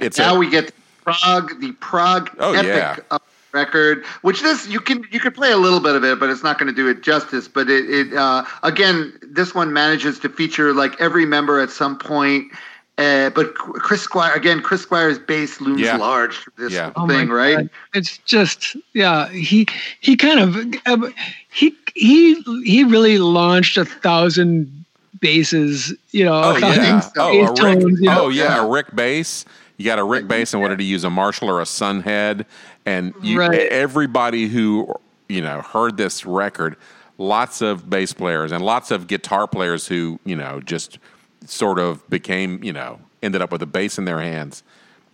[0.00, 0.72] it's now a, we get
[1.04, 3.18] prog, the prog Oh, epic yeah.
[3.52, 6.42] record, which this you can you could play a little bit of it, but it's
[6.42, 7.48] not going to do it justice.
[7.48, 11.96] But it, it uh, again, this one manages to feature like every member at some
[11.98, 12.52] point.
[12.96, 15.96] Uh, but Chris Squire again, Chris Squire's bass looms Yeah.
[15.96, 16.92] large for this Yeah.
[16.94, 17.56] Oh thing, right?
[17.56, 17.70] God.
[17.94, 19.28] It's just yeah.
[19.30, 19.66] He
[20.00, 21.10] he kind of uh,
[21.52, 22.34] he he
[22.64, 24.84] he really launched a thousand
[25.20, 25.92] basses.
[26.12, 27.10] You know, oh yeah, so.
[27.16, 28.24] oh bass Rick, tones, you know?
[28.26, 28.64] oh yeah, Yeah.
[28.64, 29.44] a Rick bass.
[29.76, 31.02] You got a Rick bass, and what did he use?
[31.02, 32.46] A Marshall or a Sunn head?
[32.86, 33.62] And you, Right.
[33.72, 34.94] everybody who
[35.28, 36.76] you know heard this record,
[37.18, 40.98] lots of bass players and lots of guitar players who you know just
[41.46, 44.62] sort of became you know ended up with a bass in their hands.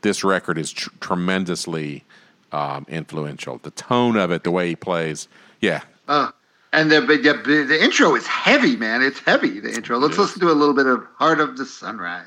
[0.02, 2.04] This record is tr- tremendously
[2.52, 3.58] um, influential.
[3.58, 5.28] The tone of it, the way he plays,
[5.60, 6.30] yeah, Uh,
[6.72, 9.02] and the, but yeah, the the intro is heavy, man.
[9.02, 9.60] It's heavy.
[9.60, 9.98] The intro.
[9.98, 12.26] Let's listen to a little bit of "Heart of the Sunrise."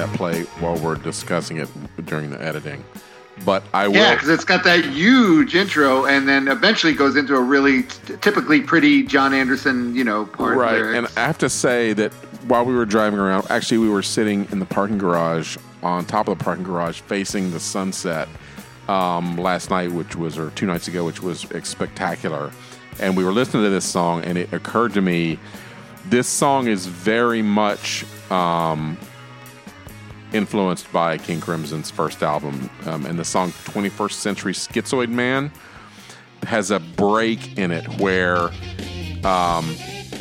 [0.00, 1.68] That play while we're discussing it
[2.06, 2.82] during the editing.
[3.44, 3.96] But I will.
[3.96, 8.16] Yeah, because it's got that huge intro, and then eventually goes into a really t-
[8.22, 10.56] typically pretty Jon Anderson, you know, part.
[10.56, 12.14] right, and I have to say that
[12.46, 16.28] while we were driving around, actually, we were sitting in the parking garage on top
[16.28, 18.26] of the parking garage, facing the sunset
[18.88, 22.50] um, last night, which was or two nights ago, which was spectacular.
[23.00, 25.38] And we were listening to this song, and it occurred to me,
[26.06, 28.96] this song is very much um,
[30.32, 35.50] influenced by King Crimson's first album, um, and the song "21st Century Schizoid Man"
[36.44, 38.50] has a break in it where
[39.24, 39.74] um,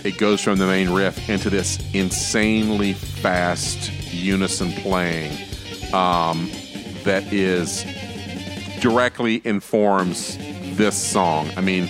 [0.03, 5.31] it goes from the main riff into this insanely fast unison playing
[5.93, 6.49] um,
[7.03, 7.85] that is
[8.81, 10.37] directly informs
[10.75, 11.49] this song.
[11.57, 11.89] I mean,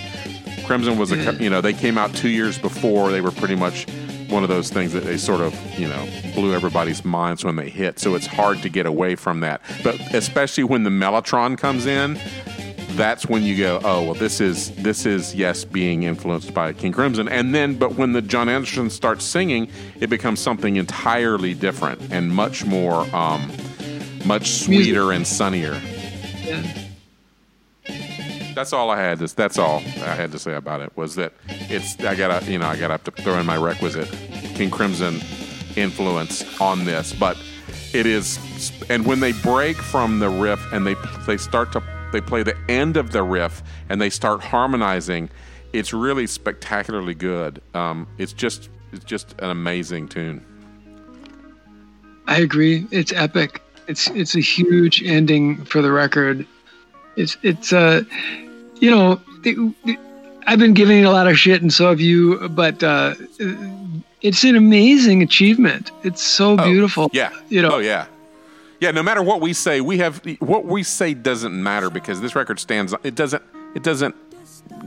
[0.66, 3.10] Crimson was a, you know they came out two years before.
[3.10, 3.86] They were pretty much
[4.30, 7.68] one of those things that they sort of you know blew everybody's minds when they
[7.68, 7.98] hit.
[7.98, 9.60] So it's hard to get away from that.
[9.82, 12.18] But especially when the Mellotron comes in,
[12.96, 16.92] that's when you go, oh well, this is this is yes being influenced by King
[16.92, 19.70] Crimson, and then but when the Jon Anderson starts singing,
[20.00, 23.50] it becomes something entirely different and much more, um,
[24.24, 25.80] much sweeter and sunnier.
[26.42, 26.89] Yeah.
[28.60, 29.20] That's all I had.
[29.20, 32.58] To, that's all I had to say about it was that it's I gotta you
[32.58, 34.06] know I gotta throw in my requisite
[34.54, 35.18] King Crimson
[35.76, 37.38] influence on this, but
[37.94, 38.38] it is
[38.90, 40.94] and when they break from the riff and they
[41.26, 41.82] they start to
[42.12, 45.30] they play the end of the riff and they start harmonizing,
[45.72, 47.62] it's really spectacularly good.
[47.72, 50.44] Um, it's just it's just an amazing tune.
[52.26, 52.86] I agree.
[52.90, 53.62] It's epic.
[53.88, 56.46] It's it's a huge ending for the record.
[57.16, 58.02] It's it's uh,
[58.80, 59.98] you know, it- it-
[60.46, 62.48] I've been giving it a lot of shit, and so have you.
[62.48, 63.14] But uh,
[64.22, 65.92] it's an amazing achievement.
[66.02, 67.10] It's so Oh, beautiful.
[67.12, 67.30] Yeah.
[67.48, 67.72] You know.
[67.72, 68.06] Oh yeah.
[68.80, 68.90] Yeah.
[68.90, 72.58] No matter what we say, we have what we say doesn't matter because this record
[72.58, 72.94] stands.
[73.04, 73.42] It doesn't.
[73.74, 74.14] It doesn't.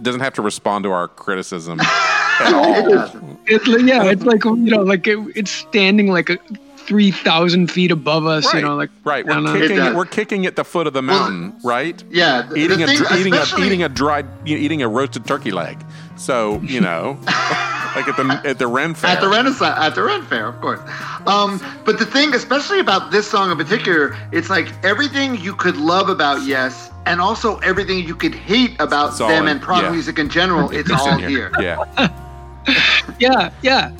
[0.01, 1.79] Doesn't have to respond to our criticism
[2.39, 3.37] at all.
[3.45, 6.37] It's like, yeah, it's like you know, like it, it's standing like a
[6.85, 8.45] three thousand feet above us.
[8.45, 8.55] Right.
[8.55, 9.25] You know, like right.
[9.25, 9.77] We're kicking.
[9.77, 9.95] It.
[9.95, 11.55] We're kicking at the foot of the mountain.
[11.63, 12.01] right.
[12.09, 14.81] yeah, the- Eating the a thing- dr- eating a eating a dried you know, eating
[14.81, 15.83] a roasted turkey leg.
[16.15, 19.09] So you know, like at the at the Ren Fair.
[19.11, 20.79] At the Renaissance, at the Ren Fair, of course.
[21.25, 25.75] Um, but the thing, especially about this song in particular, it's like everything you could
[25.77, 29.83] love about Yes, and also everything you could hate about It's them in- and prog
[29.83, 29.91] yeah.
[29.91, 30.69] music in general.
[30.71, 31.51] It's It's all in here.
[31.59, 31.83] Yeah.
[33.19, 33.91] yeah, yeah.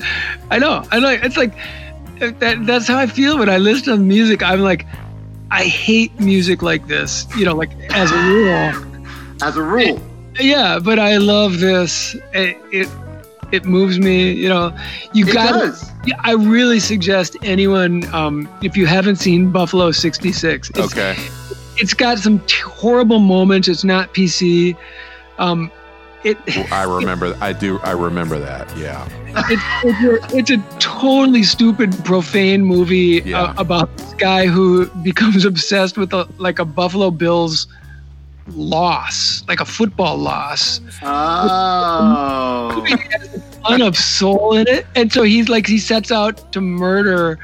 [0.50, 0.84] I know.
[0.90, 1.08] I know.
[1.10, 1.52] It's like
[2.18, 2.66] that.
[2.66, 4.42] That's how I feel when I listen to music.
[4.42, 4.86] I'm like,
[5.50, 7.26] I hate music like this.
[7.36, 8.92] You know, like as a rule.
[9.42, 10.00] As a rule,
[10.38, 12.14] Yeah, but I love this.
[12.32, 12.88] It it,
[13.52, 14.32] it moves me.
[14.32, 14.76] You know,
[15.12, 15.52] you it got.
[15.52, 15.90] does.
[16.06, 21.16] Yeah, I really suggest anyone, um, if you haven't seen Buffalo '66, it's, Okay.
[21.76, 23.68] it's got some t- horrible moments.
[23.68, 24.76] It's not PC.
[25.38, 25.70] Um,
[26.24, 26.38] it,
[26.72, 27.36] I remember.
[27.40, 27.78] I do.
[27.80, 28.74] I remember that.
[28.76, 29.06] Yeah.
[29.50, 30.02] it's, it's,
[30.34, 33.42] a, it's a totally stupid, profane movie Yeah.
[33.42, 37.66] uh, about this guy who becomes obsessed with a, like a Buffalo Bills
[38.48, 40.80] loss, like a football loss.
[41.02, 42.84] Oh,
[43.66, 47.38] ton of soul in it, and so he's like he sets out to murder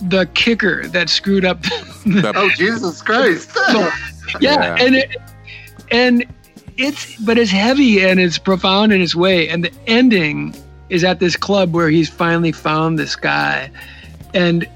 [0.00, 1.62] the kicker that screwed up.
[2.06, 3.50] The- oh Jesus Christ!
[3.74, 3.90] yeah,
[4.40, 4.76] Yeah.
[4.78, 5.16] and it,
[5.90, 6.24] and
[6.76, 10.54] it's but it's heavy and it's profound in its way, and the ending
[10.88, 13.70] is at this club where he's finally found this guy,
[14.34, 14.66] and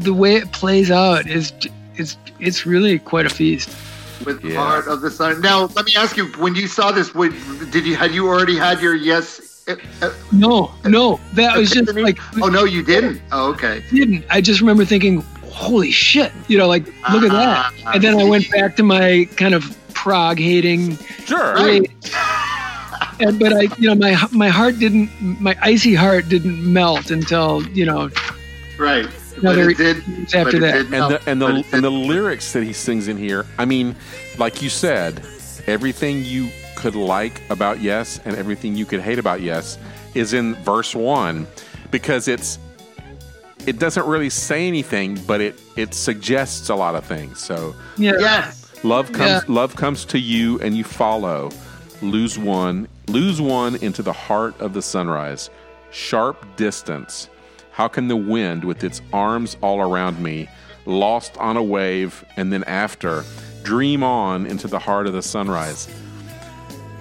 [0.00, 1.52] the way it plays out is
[1.96, 3.68] it's it's really quite a feast.
[4.24, 4.56] With Yeah.
[4.56, 5.40] part of the sun.
[5.40, 7.34] Now, let me ask you: When you saw this, would,
[7.70, 9.62] did you had you already had your Yes?
[9.68, 13.20] uh, uh, No, no, that was just like oh no, you didn't.
[13.32, 13.82] Oh, okay.
[13.90, 14.24] didn't.
[14.30, 15.20] I just remember thinking,
[15.50, 17.72] "Holy shit!" You know, like look at that.
[17.84, 21.54] Ah, And then I went back to my kind of prog hating Sure.
[21.54, 21.90] Right.
[23.20, 25.08] and but I, you know, my my heart didn't,
[25.40, 28.10] my icy heart didn't melt until you know
[28.78, 29.08] Right.
[29.38, 29.96] Another but it did.
[30.06, 30.72] years but after it that.
[30.72, 33.46] did and the and the and the lyrics that he sings in here.
[33.58, 33.96] I mean,
[34.38, 35.24] like you said,
[35.66, 39.78] everything you could like about Yes and everything you could hate about Yes
[40.14, 41.46] is in verse one
[41.90, 42.58] because it's
[43.66, 47.40] it doesn't really say anything, but it it suggests a lot of things.
[47.40, 48.63] So yeah, yes.
[48.84, 49.40] Love comes Yeah.
[49.48, 51.50] love comes to you and you follow.
[52.02, 55.50] Lose one, lose one into the heart of the sunrise.
[55.90, 57.28] Sharp distance.
[57.72, 60.48] How can the wind with its arms all around me,
[60.86, 63.24] lost on a wave, and then after,
[63.64, 65.88] dream on into the heart of the sunrise?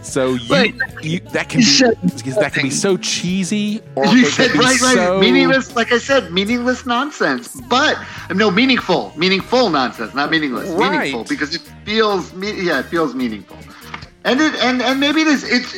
[0.03, 4.51] So you, you that can be said that can be so cheesy or You said
[4.55, 4.95] right, right.
[4.95, 7.59] so- Meaningless, like I said, meaningless nonsense.
[7.69, 7.97] But
[8.33, 10.69] no, meaningful, meaningful nonsense, not meaningless.
[10.71, 10.91] Right.
[10.91, 13.57] Meaningful because it feels, me- yeah, it feels meaningful.
[14.25, 15.43] And it, and and maybe it is.
[15.43, 15.73] It's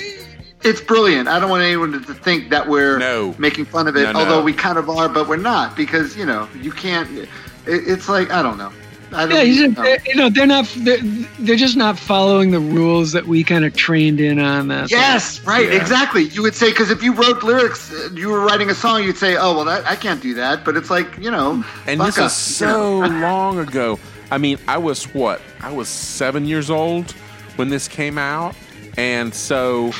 [0.64, 1.28] it's brilliant.
[1.28, 3.36] I don't want anyone to think that we're No.
[3.38, 4.20] making fun of it, No, no.
[4.20, 7.10] although we kind of are, but we're not because you know you can't.
[7.18, 7.30] It,
[7.66, 8.72] it's like I don't know.
[9.12, 9.84] I don't Yeah, you, know.
[9.84, 10.66] said, you know, they're not.
[10.78, 10.98] They're,
[11.40, 14.68] they're just not following the rules that we kind of trained in on.
[14.70, 14.90] That.
[14.92, 15.80] Yes, right, Yeah.
[15.82, 16.24] exactly.
[16.24, 19.18] You would say because if you wrote lyrics, uh, you were writing a song, you'd
[19.18, 22.18] say, "Oh, well, that I can't do that." But it's like you know, And this
[22.18, 23.02] us, is you know.
[23.04, 24.00] so long ago.
[24.32, 25.40] I mean, I was what?
[25.62, 27.12] I was seven years old
[27.58, 28.56] when this came out.
[28.98, 29.92] And so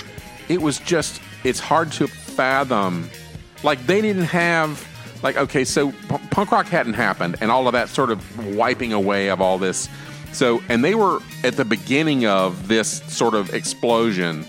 [0.50, 3.10] it was just, it's hard to fathom.
[3.62, 4.84] Like, they didn't have,
[5.26, 8.94] like, okay, so p- punk rock hadn't happened and all of that sort of wiping
[8.94, 9.90] away of all this.
[10.32, 14.46] So, and they were at the beginning of this sort of explosion.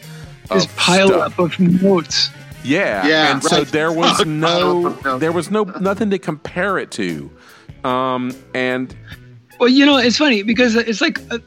[0.50, 1.32] This of pile stuff.
[1.32, 2.30] up of notes.
[2.62, 5.18] Yeah, Yeah, and so there was no, I don't know.
[5.18, 7.30] there was no nothing to compare it to,
[7.84, 8.94] um, and
[9.60, 11.38] Well, you know, it's funny because it's like, uh,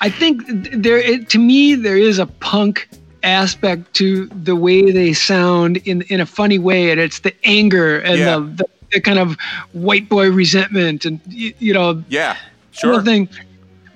[0.00, 0.42] I think
[0.72, 2.88] there, it, to me, there is a punk
[3.22, 7.98] aspect to the way they sound in in a funny way, and it's the anger
[8.00, 8.36] and Yeah.
[8.38, 9.36] the, the, the kind of
[9.72, 12.36] white boy resentment, and you, you know, yeah,
[12.72, 13.28] sure, thing.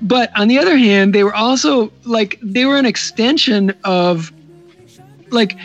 [0.00, 4.32] But on the other hand, they were also like they were an extension of
[5.30, 5.56] like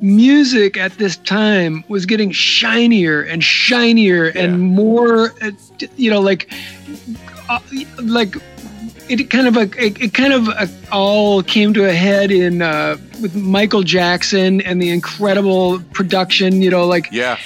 [0.00, 4.42] music at this time was getting shinier and shinier Yeah.
[4.42, 5.50] and more uh,
[5.96, 6.52] you know like
[7.48, 7.58] uh,
[8.02, 8.34] like
[9.08, 12.62] it kind of a, it, it kind of uh all came to a head in
[12.62, 17.38] uh, with Michael Jackson and the incredible production you know like yeah,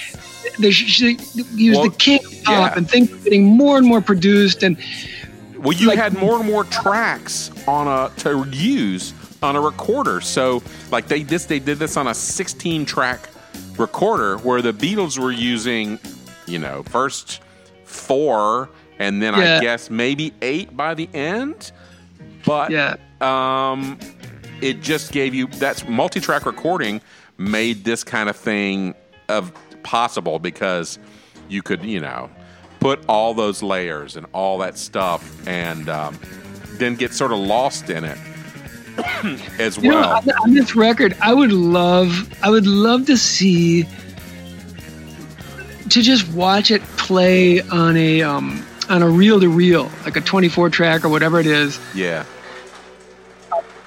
[0.59, 1.17] the, she,
[1.57, 2.79] he was Well, the king of pop yeah.
[2.79, 4.77] and things were getting more and more produced and
[5.59, 10.21] Well, you Like- had more and more tracks on a to use on a recorder.
[10.21, 13.29] So, like they this they did this on a 16 track
[13.79, 15.99] recorder where the Beatles were using,
[16.47, 17.41] you know, first
[17.85, 18.69] four
[19.01, 21.73] and then I guess maybe eight by the end.
[22.45, 23.99] But yeah um,
[24.61, 27.01] it just gave you that's multi-track recording
[27.39, 28.95] made this kind of thing
[29.29, 29.53] of
[29.83, 30.99] possible because
[31.49, 32.31] you could you know
[32.81, 36.19] put all those layers and all that stuff and um,
[36.79, 38.19] then get sort of lost in it
[39.59, 40.17] as You know, well.
[40.17, 43.85] on, on this record, I would love, I would love to see,
[45.91, 50.21] to just watch it play on a, um, on a reel to reel, like a
[50.21, 52.25] 24 track or whatever it is, yeah,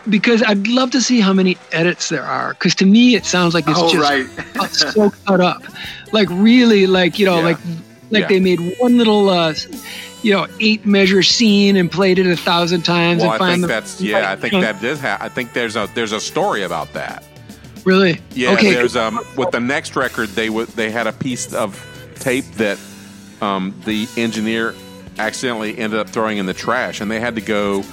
[0.09, 2.53] because I'd love to see how many edits there are.
[2.53, 4.69] Because to me, it sounds like it's Oh, just right.
[4.71, 5.63] so cut up,
[6.11, 7.43] like really, like you know, Yeah.
[7.43, 7.57] like
[8.11, 8.27] like Yeah.
[8.27, 9.53] they made one little, uh,
[10.21, 13.21] you know, eight measure scene and played it a thousand times.
[13.23, 14.31] well, and I think the, that's yeah.
[14.31, 14.99] I think that does.
[14.99, 17.23] Ha- I think there's a there's a story about that.
[17.85, 18.73] really Yeah, okay.
[18.73, 21.75] there's um with the next record they would they had a piece of
[22.15, 22.77] tape that
[23.41, 24.73] um the engineer
[25.19, 27.83] accidentally ended up throwing in the trash and they had to go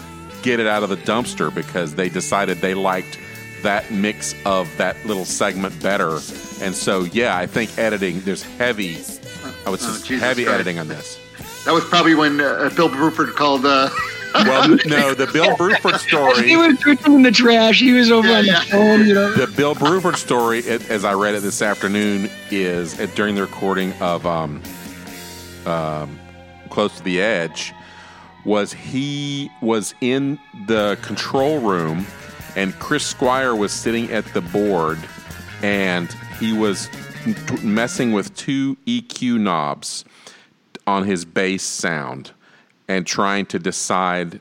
[0.43, 3.19] get it out of the dumpster because they decided they liked
[3.63, 6.13] that mix of that little segment better.
[6.63, 8.97] And so yeah, I think editing there's heavy
[9.67, 10.55] I would Oh, say Jesus heavy Christ.
[10.55, 11.19] editing on this.
[11.67, 13.65] That was probably when uh, Bill Bruford called.
[13.67, 13.89] Uh,
[14.33, 16.47] Well, no, the Bill Bruford story.
[16.49, 18.61] he was throwing in the trash, he was over Yeah, on the yeah.
[18.61, 19.33] phone, you know.
[19.35, 23.41] the Bill Bruford story, it, as I read it this afternoon, is uh, during the
[23.41, 24.63] recording of um,
[25.67, 26.17] um,
[26.71, 27.75] "Close to the Edge."
[28.45, 32.07] Was he was in the control room,
[32.57, 34.99] and Chris Squire was sitting at the board,
[35.63, 36.89] and he was
[37.63, 40.07] messing with two EQ knobs
[40.87, 42.31] on his bass sound,
[42.89, 44.41] and trying to decide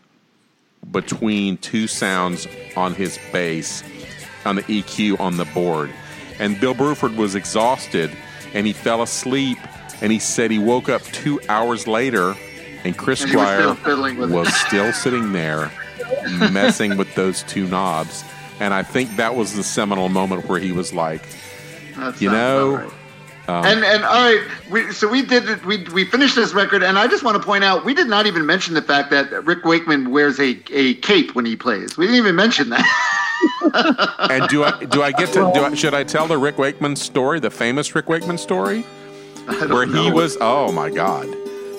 [0.92, 3.84] between two sounds on his bass
[4.46, 5.92] on the EQ on the board.
[6.40, 8.12] And Bill Bruford was exhausted
[8.54, 9.58] and he fell asleep
[10.02, 12.36] and he said he woke up two hours later
[12.84, 14.36] and Chris And he was Squire still fiddling with it.
[14.36, 15.72] was still sitting there
[16.52, 18.24] messing with those two knobs.
[18.60, 21.24] And I think that was the seminal moment where he was like,
[21.96, 22.94] that You know, right.
[23.48, 25.66] Um, and and all right, we, so we did it.
[25.66, 28.28] We we finished this record, and I just want to point out we did not
[28.28, 31.98] even mention the fact that Rick Wakeman wears a, a cape when he plays.
[31.98, 32.86] We didn't even mention that.
[34.30, 36.96] and do I do I get to do I, should I tell the Rick Wakeman
[36.96, 38.86] story, the famous Rick Wakeman story?
[39.50, 41.28] Where he was oh my god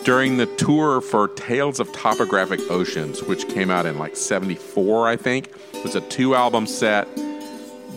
[0.05, 5.17] during the tour for tales of topographic oceans which came out in like 74 i
[5.17, 5.53] think.
[5.75, 7.09] It was a two album set.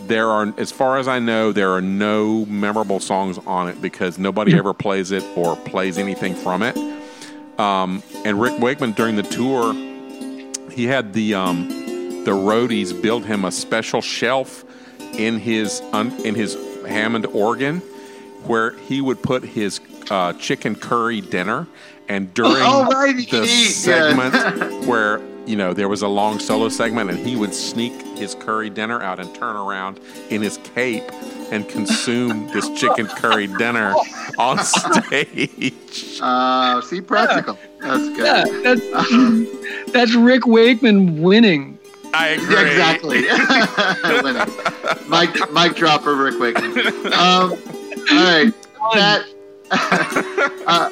[0.06, 4.18] There are as far as i know there are no memorable songs on it because
[4.18, 6.76] nobody ever plays it or plays anything from it.
[7.58, 9.74] Um, and rick wakeman during the tour
[10.70, 11.68] he had the um,
[12.24, 14.64] the roadies built him a special shelf
[15.14, 16.56] in his un, in his
[16.86, 17.82] Hammond organ
[18.46, 19.80] where he would put his
[20.10, 21.66] uh, chicken curry dinner.
[22.08, 23.48] And during Oh, right, the could eat,
[23.86, 24.12] yeah.
[24.14, 28.34] segment where you know there was a long solo segment, and he would sneak his
[28.34, 31.04] curry dinner out and turn around in his cape
[31.50, 33.94] and consume this chicken curry dinner
[34.38, 36.18] on stage.
[36.20, 37.58] Uh, see, practical.
[37.80, 38.18] That's good.
[38.26, 41.78] Yeah, that's that's Rick Wakeman winning.
[42.12, 42.70] I agree.
[42.70, 43.22] Exactly.
[44.22, 45.08] Winning.
[45.08, 46.78] Mike, Mike dropper, Rick Wakeman.
[47.12, 47.56] Um, all
[48.10, 48.52] right,
[48.94, 49.26] Matt.
[50.66, 50.90] uh,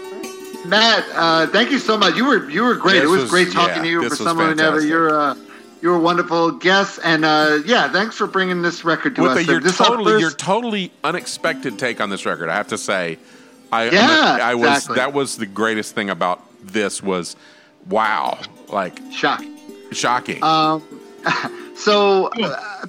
[0.67, 2.15] Matt, uh, thank you so much.
[2.17, 2.95] You were you were great.
[2.95, 4.81] This it was, was- great talking yeah, to you for was someone who never.
[4.81, 5.35] You're uh,
[5.81, 9.39] you're a wonderful guest, and uh, yeah, thanks for bringing this record to With us.
[9.39, 12.49] a, your This totally, your first- totally unexpected take on this record.
[12.49, 13.19] I have to say,
[13.73, 14.95] I, Yeah, I was exactly.
[14.97, 17.35] that was the greatest thing about this was,
[17.89, 18.39] wow,
[18.69, 19.43] like shock.
[19.91, 20.41] shocking.
[20.45, 20.85] Um,
[21.75, 22.87] so, uh,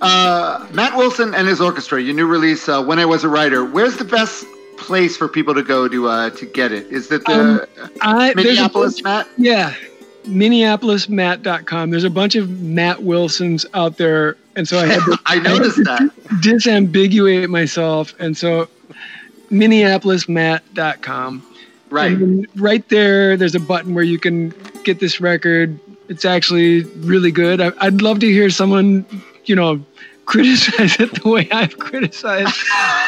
[0.00, 3.64] uh, Matt Wilson and his orchestra, your new release, uh, "When I Was a Writer."
[3.64, 4.44] Where's the best
[4.76, 6.86] place for people to go to uh, to get it?
[6.92, 7.68] Is it the
[8.02, 9.28] I, there's a Minneapolis, bunch- Matt?
[9.38, 9.74] Yeah.
[10.26, 11.90] MinneapolisMatt.com.
[11.90, 14.36] There's a bunch of Matt Wilsons out there.
[14.56, 16.00] And so I had to I noticed that.
[16.42, 18.12] disambiguate myself.
[18.18, 18.68] And so
[19.52, 21.42] MinneapolisMatt.com.
[21.90, 22.18] Right.
[22.56, 24.52] Right there, there's a button where you can
[24.82, 25.78] get this record.
[26.08, 27.60] It's actually really good.
[27.60, 29.04] I, I'd love to hear someone,
[29.48, 29.80] you know,
[30.26, 32.54] criticize it the way I've criticized.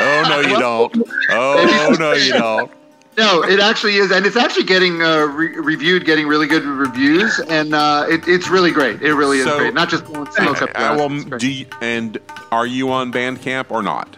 [0.01, 1.09] oh no, you don't.
[1.31, 2.70] Oh no, you don't.
[3.16, 7.40] No, it actually is, and it's actually getting uh, re- reviewed, getting really good reviews,
[7.40, 9.02] and uh, it, it's really great.
[9.02, 9.74] It really is So- great.
[9.74, 11.09] Not just blowing smoke up your I will-
[11.39, 12.16] do you- and
[12.52, 14.16] are you on Bandcamp or not?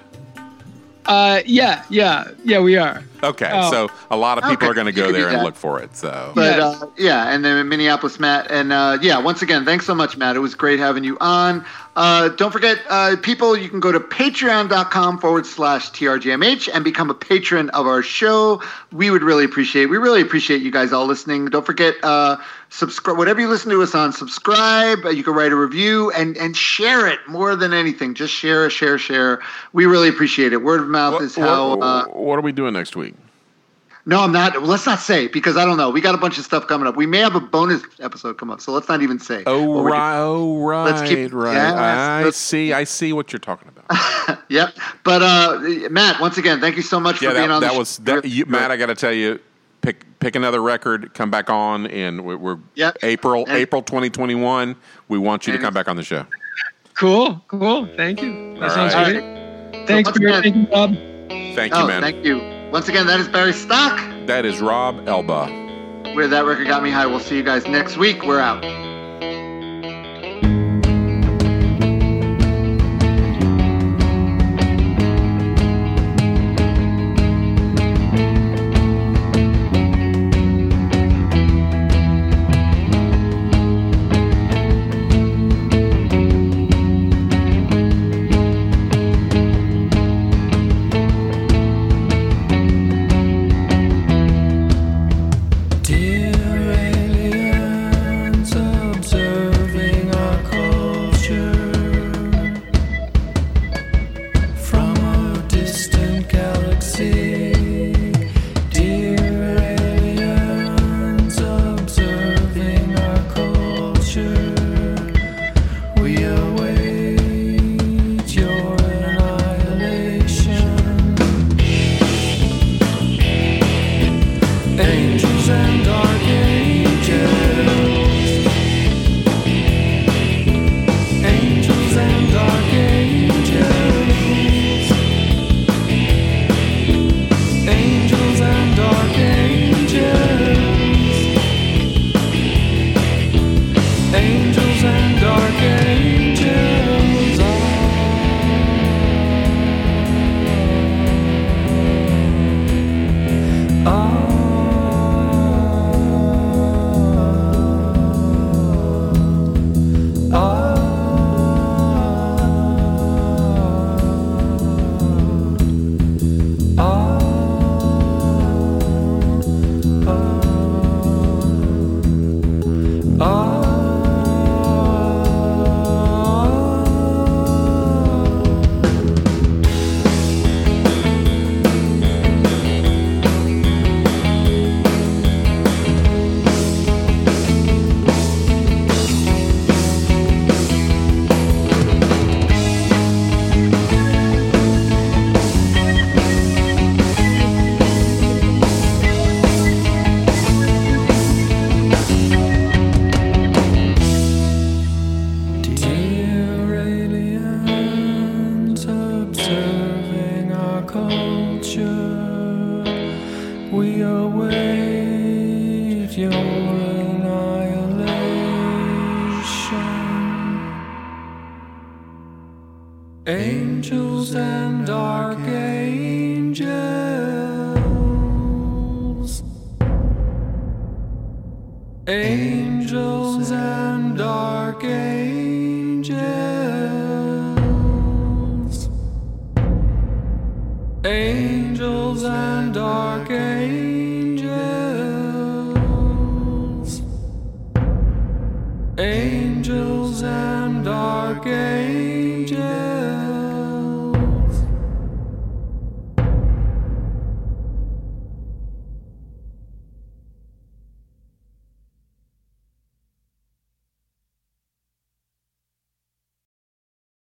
[1.06, 3.02] Uh, yeah, yeah, yeah, we are.
[3.22, 3.70] Okay, Oh.
[3.70, 5.44] so a lot of people Okay, are going to go there and that.
[5.44, 5.94] look for it.
[5.96, 9.94] So But uh, yeah, and then Minneapolis Matt, and uh, yeah, once again, thanks so
[9.94, 10.36] much, Matt.
[10.36, 11.64] It was great having you on.
[11.96, 17.10] Uh, don't forget, uh, people, you can go to patreon.com forward slash TRGMH and become
[17.10, 18.62] a patron of our show.
[18.92, 19.86] We would really appreciate.
[19.86, 21.46] We really appreciate you guys all listening.
[21.46, 22.36] Don't forget, uh,
[22.70, 23.18] subscribe.
[23.18, 25.04] Whatever you listen to us on, subscribe.
[25.04, 28.14] Uh, you can write a review and and share it more than anything.
[28.14, 29.40] Just share, share, share.
[29.72, 30.62] We really appreciate it.
[30.62, 31.76] Word of mouth what, is how.
[31.76, 33.09] what- uh, what are we doing next week?
[34.10, 34.60] No, I'm not.
[34.62, 35.88] Let's not say because I don't know.
[35.88, 36.96] We got a bunch of stuff coming up.
[36.96, 39.44] We may have a bonus episode come up, so let's not even say.
[39.46, 41.54] Oh right, oh right, Let's keep- it right.
[41.54, 42.72] yes, I let's- see.
[42.72, 44.38] I see what you're talking about.
[44.48, 44.74] Yep.
[45.04, 45.60] But uh,
[45.90, 47.60] Matt, once again, thank you so much yeah, for being on.
[47.62, 48.02] that the was show.
[48.20, 48.24] that.
[48.24, 49.38] You, Matt, I got to tell you,
[49.80, 52.98] pick pick another record, come back on, and we're, we're Yep.
[53.02, 54.74] April And- April 2021.
[55.08, 56.26] We want you to come back on the show.
[56.94, 57.86] Cool, cool.
[57.96, 58.54] Thank you.
[58.54, 59.12] That All sounds right.
[59.72, 59.86] great.
[59.86, 60.38] Thanks, once Barry.
[60.38, 60.94] again- Thank you, Bob.
[61.56, 62.02] Thank Oh, you, man.
[62.02, 62.59] thank you.
[62.72, 63.98] Once again, that is Barry Stock.
[64.26, 65.46] that is Rob Elba.
[66.14, 67.06] Where that record got me high.
[67.06, 68.24] We'll see you guys next week.
[68.24, 68.62] We're out.